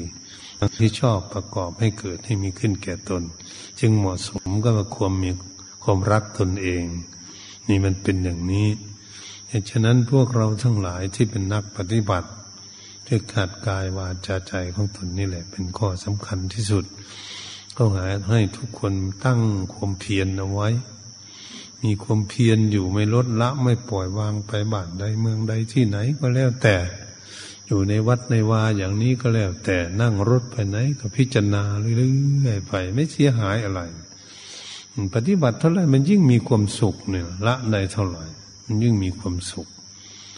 [0.79, 3.23] ที่ชอบประกอบให้เกิดให้มีขึ้นแก่ตน
[3.81, 5.31] จึงเหมาะสมก็ว่าความมี
[5.83, 6.85] ความรักตนเอง
[7.69, 8.69] นี่มันเป็นอย่างนี้
[9.49, 12.29] เหตุฉะนั้นพวกเราทั้งหลายที่เป็นนักปฏิบัติ
[13.07, 16.85] ที่ขาดกายวาจาใจของตนนี่แหละ เป็นข้อสำคัญที่สุด
[17.77, 18.93] ก็หาให้ทุกคน
[19.25, 19.41] ตั้ง
[19.73, 20.69] ความเพียรเอาไว้
[21.85, 26.77] มีความเพียรอยู่ไม่ลดละไม่ปล่อยวางไปบ้านใดเมืองใดที่ไหนก็แล้วแต่
[27.67, 33.81] อยู่ในวัดในวาอย่างนี้ก็แล้ว แต่นั่งรถไปไหนก็พิจารณาเรื่อยๆไป ไม่เสียหายอะไร
[35.15, 38.25] ปฏิบัติเท่าไหร่มันยิ่งมีความสุขเนี่ย ละได้เท่าไหร่
[38.67, 39.69] มันยิ่งมีความสุข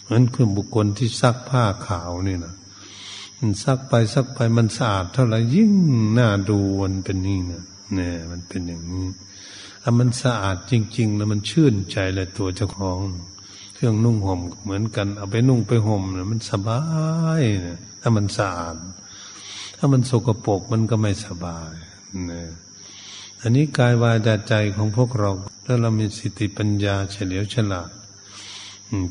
[0.04, 2.54] เหมือนคือบุคคลที่ซักผ้าขาวนี่นะ
[3.38, 5.72] มันซักไปซักไปมันสะอาดเท่าไหร่ยิ่ง
[6.18, 7.64] น่าดูมันเป็นนี่นะ
[7.94, 9.06] เนี่ยมันเป็นอย่างนี้
[9.82, 12.98] ถ้ามันสะอาดจริงๆแล้วมันชื่นใจเลยตัวเจ้าของ
[13.74, 16.80] เครื่องนุ่งห่มเหมือนกัน เอาไปนุ่งไปห่มเนี่ยมันสบา
[17.40, 18.76] ยเนี่ยถ้ามันสะอาด
[19.76, 21.72] ถ้ามันสกปรกมันก็ไม่สบาย
[22.26, 22.48] เนี่ย
[23.42, 25.30] อันนี้กายวาจาใจของพวกเรา
[25.64, 27.90] ถ้าเรามีสติปัญญาเฉลียวฉลาด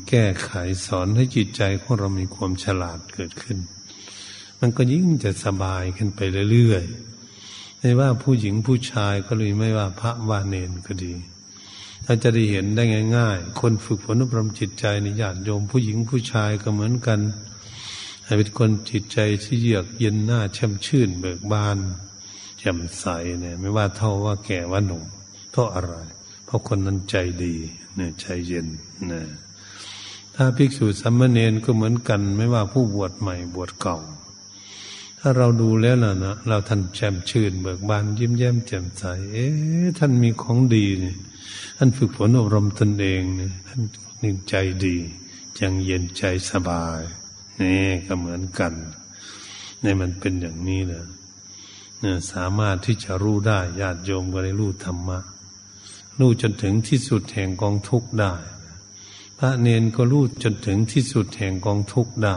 [0.08, 0.50] แก้ไข
[0.86, 3.58] สอนให้จิตใจของเรามีความฉลาดเกิดขึ้น
[4.60, 6.20] มันก็ยิ่งจะสบายขึ้นไป
[6.52, 7.09] เรื่อยๆ
[7.80, 11.14] ไม่ว่าผู้หญิงผู้ชายก็เลยไม่ว่าพระว่าเนนก็ดี
[12.04, 12.84] เราจะได้เห็นได้
[13.16, 17.20] ง่าย ๆ คนฝึกฝนอบรมจิตใจในญาติโยม ผู้หญิงผู้ชายก็เหมือนกัน
[18.24, 21.78] ให้เป็นคนจิตใจที่เยือกเย็นหน้าแช่มชื่นเบิกบาน
[22.58, 23.04] แจ่มใส
[23.40, 25.02] เนี่ย ไม่ว่าเท่าว่าแก่ว่าหนุ่ม
[25.50, 25.94] เพราะอะไร
[26.44, 27.54] เพราะคนนั้นใจดี
[27.96, 28.66] เนี่ยใจเย็น
[29.08, 29.26] เนี่ย
[30.34, 33.98] ถ้าภิกษุสัมมเนนก็เหมือนกัน ไม่ว่าผู้บวชใหม่บวชเก่า
[35.22, 41.16] ถ้าเราดูแล้วนะนะเราท่านแจ่มชื่นเบิกบานยิ้มแย้มแจ่มใส เอ๊ะท่านมีของดีเนี่ย
[41.76, 43.80] ท่านฝึกฝนอบรมตนเองเนี่ยท่าน
[44.22, 44.54] นิ่งใจ
[44.84, 44.96] ดี
[45.58, 47.00] จังเย็นใจสบาย
[47.60, 48.72] นี่ก็เหมือนกัน
[49.84, 51.06] นี่มันเป็นอย่างนี้เลย
[52.00, 55.18] เนี่ยสามารถที่จะรู้ได้ญาติโยมก็ได้รู้ธรรมะ
[56.18, 58.34] รู้จนถึงที่สุดแห่งกองทุกข์ได้
[59.38, 62.36] พระเนนก็รู้จนถึงที่สุดแห่งกองทุกข์ได้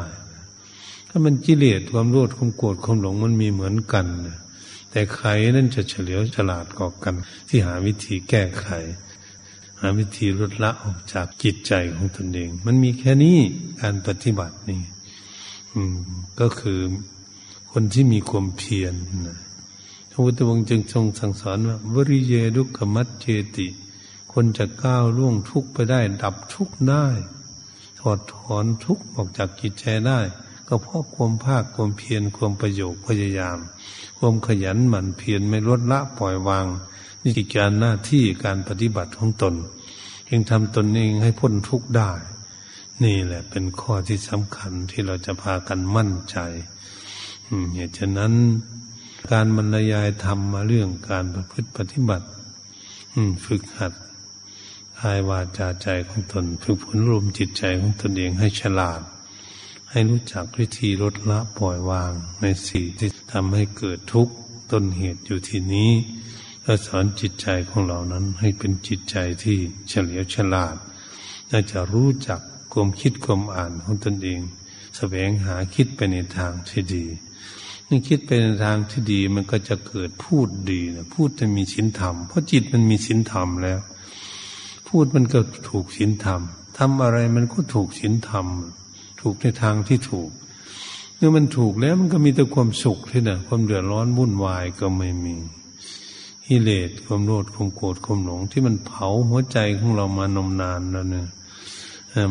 [1.15, 4.05] ถ้ามันกิเลสความโลภความโกรธความหลงมันมีเหมือนกัน
[4.91, 7.15] แต่ใครนั่นจะเฉลียวฉลาดกว่ากัน
[7.47, 8.67] ที่หาวิธีแก้ไข
[9.79, 13.37] หาวิธีลดละออกจากจิตใจของตนเอง มันมีแค่นี้
[13.81, 14.81] การปฏิบัตินี่
[16.39, 16.79] ก็คือ
[17.71, 18.93] คนที่มีความเพียร
[19.27, 19.39] นะ
[20.09, 23.25] พระพุทธองค์จึงทรงสั่งสอนว่าวริเยดุขมัจเจ
[23.57, 23.67] ติ
[24.33, 27.07] คนจะก้าวล่วงทุกข์ไปได้ ดับทุกข์ได้
[27.99, 30.19] ถอดถอนทุกข์ออกจากจิตใจได้
[30.75, 33.57] ก็เพราะความภาคความเพียรความประโยชน์พยายาม
[34.17, 36.65] ความขยันหมั่นเพียรไม่ลดละปล่อยวาง
[37.23, 39.53] นี่คือการหน้าที่การปฏิบัติของตน
[40.29, 42.11] ยังทำตนเองให้พ้นทุกข์ได้
[43.03, 46.37] นี่แหละเป็นข้อที่สำคัญที่เราจะพากันมั่นใจ
[47.73, 48.33] เหตุฉะนั้น
[49.31, 52.27] การบรรยายธรรมมาเรื่องการประพฤติปฏิบัติ
[53.45, 53.93] ฝึกหัด
[54.99, 59.01] กายวาจาใจของตน ฝึกฝนรวมจิตใจของตนเองให้ฉลาด
[59.95, 64.33] ให้รู้จักวิธีลดละปล่อยวางในสิ่งที่ทำให้เกิดทุกข์
[64.71, 65.91] ต้นเหตุอยู่ที่นี้
[66.63, 70.75] และสอนจิตใจของเรานั้นให้เป็นจิตใจที่เฉลียวฉลาด
[71.51, 72.39] น่าจะรู้จัก
[72.73, 74.45] ความคิดความอ่านของตนเองส
[74.97, 77.05] แสวงหาคิดไปในทางที่ดี
[77.89, 83.79] นี่คิดไปในทางที่ดีมันก็จะเกิดพูดดีนะพูดจะมีศีลธรรม เพราะจิตมันมีศีลธรรมแล้ว
[84.87, 85.39] พูดมันก็
[85.69, 86.41] ถูกศีลธรรม
[86.77, 88.47] ทำอะไรมันก็ถูกศีลธรรม
[89.23, 90.29] ถูกในทางที่ถูก
[91.15, 95.35] เมื่อมันถูกแล้วมันก็มีแต่ความสุขที่นะความเดือดร้อนวุ่นวายก็ไม่มี
[96.47, 101.27] ฮิเลสความโลดความโกรธความหลง ที่มันเผาหัวใจของเรามานมนานแล้วเนี่ย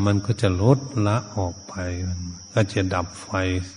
[0.07, 1.75] มันก็จะลดละออกไป
[2.55, 3.29] ก็จะดับไฟ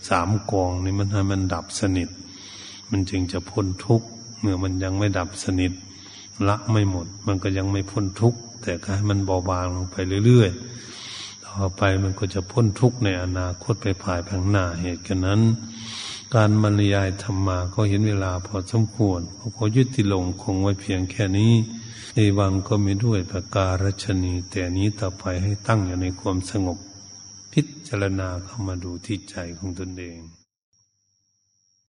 [0.09, 2.09] สามกองนี่มันให้มันดับสนิท
[2.89, 4.07] มันจึงจะพ้นทุกข์
[4.39, 5.71] เมื่อมันยังไม่ดับสนิท
[6.47, 9.95] ละไม่หมด มันก็ยังไม่พ้นทุกข์แต่ก็ให้มันเบาบางลงไป
[10.25, 10.74] เรื่อยๆ
[11.57, 15.41] ต่อไปมันก็จะพ้นทุกข์ในอนาคตไปภายภางหน้าเหตุกันนั้น
[16.35, 19.21] การบรรยายธรรมาก็เห็นเวลาพอสมควร
[19.55, 21.53] ขอยุติลงคงไว้เพียงแค่นี้
[22.15, 26.77] ในวังก็มีด้วยประการชนี แต่นี้ต่อไปให้ตั้งอยู่ในความสงบ
[27.51, 30.19] พิจารณาเข้ามาดูที่ใจของตนเอง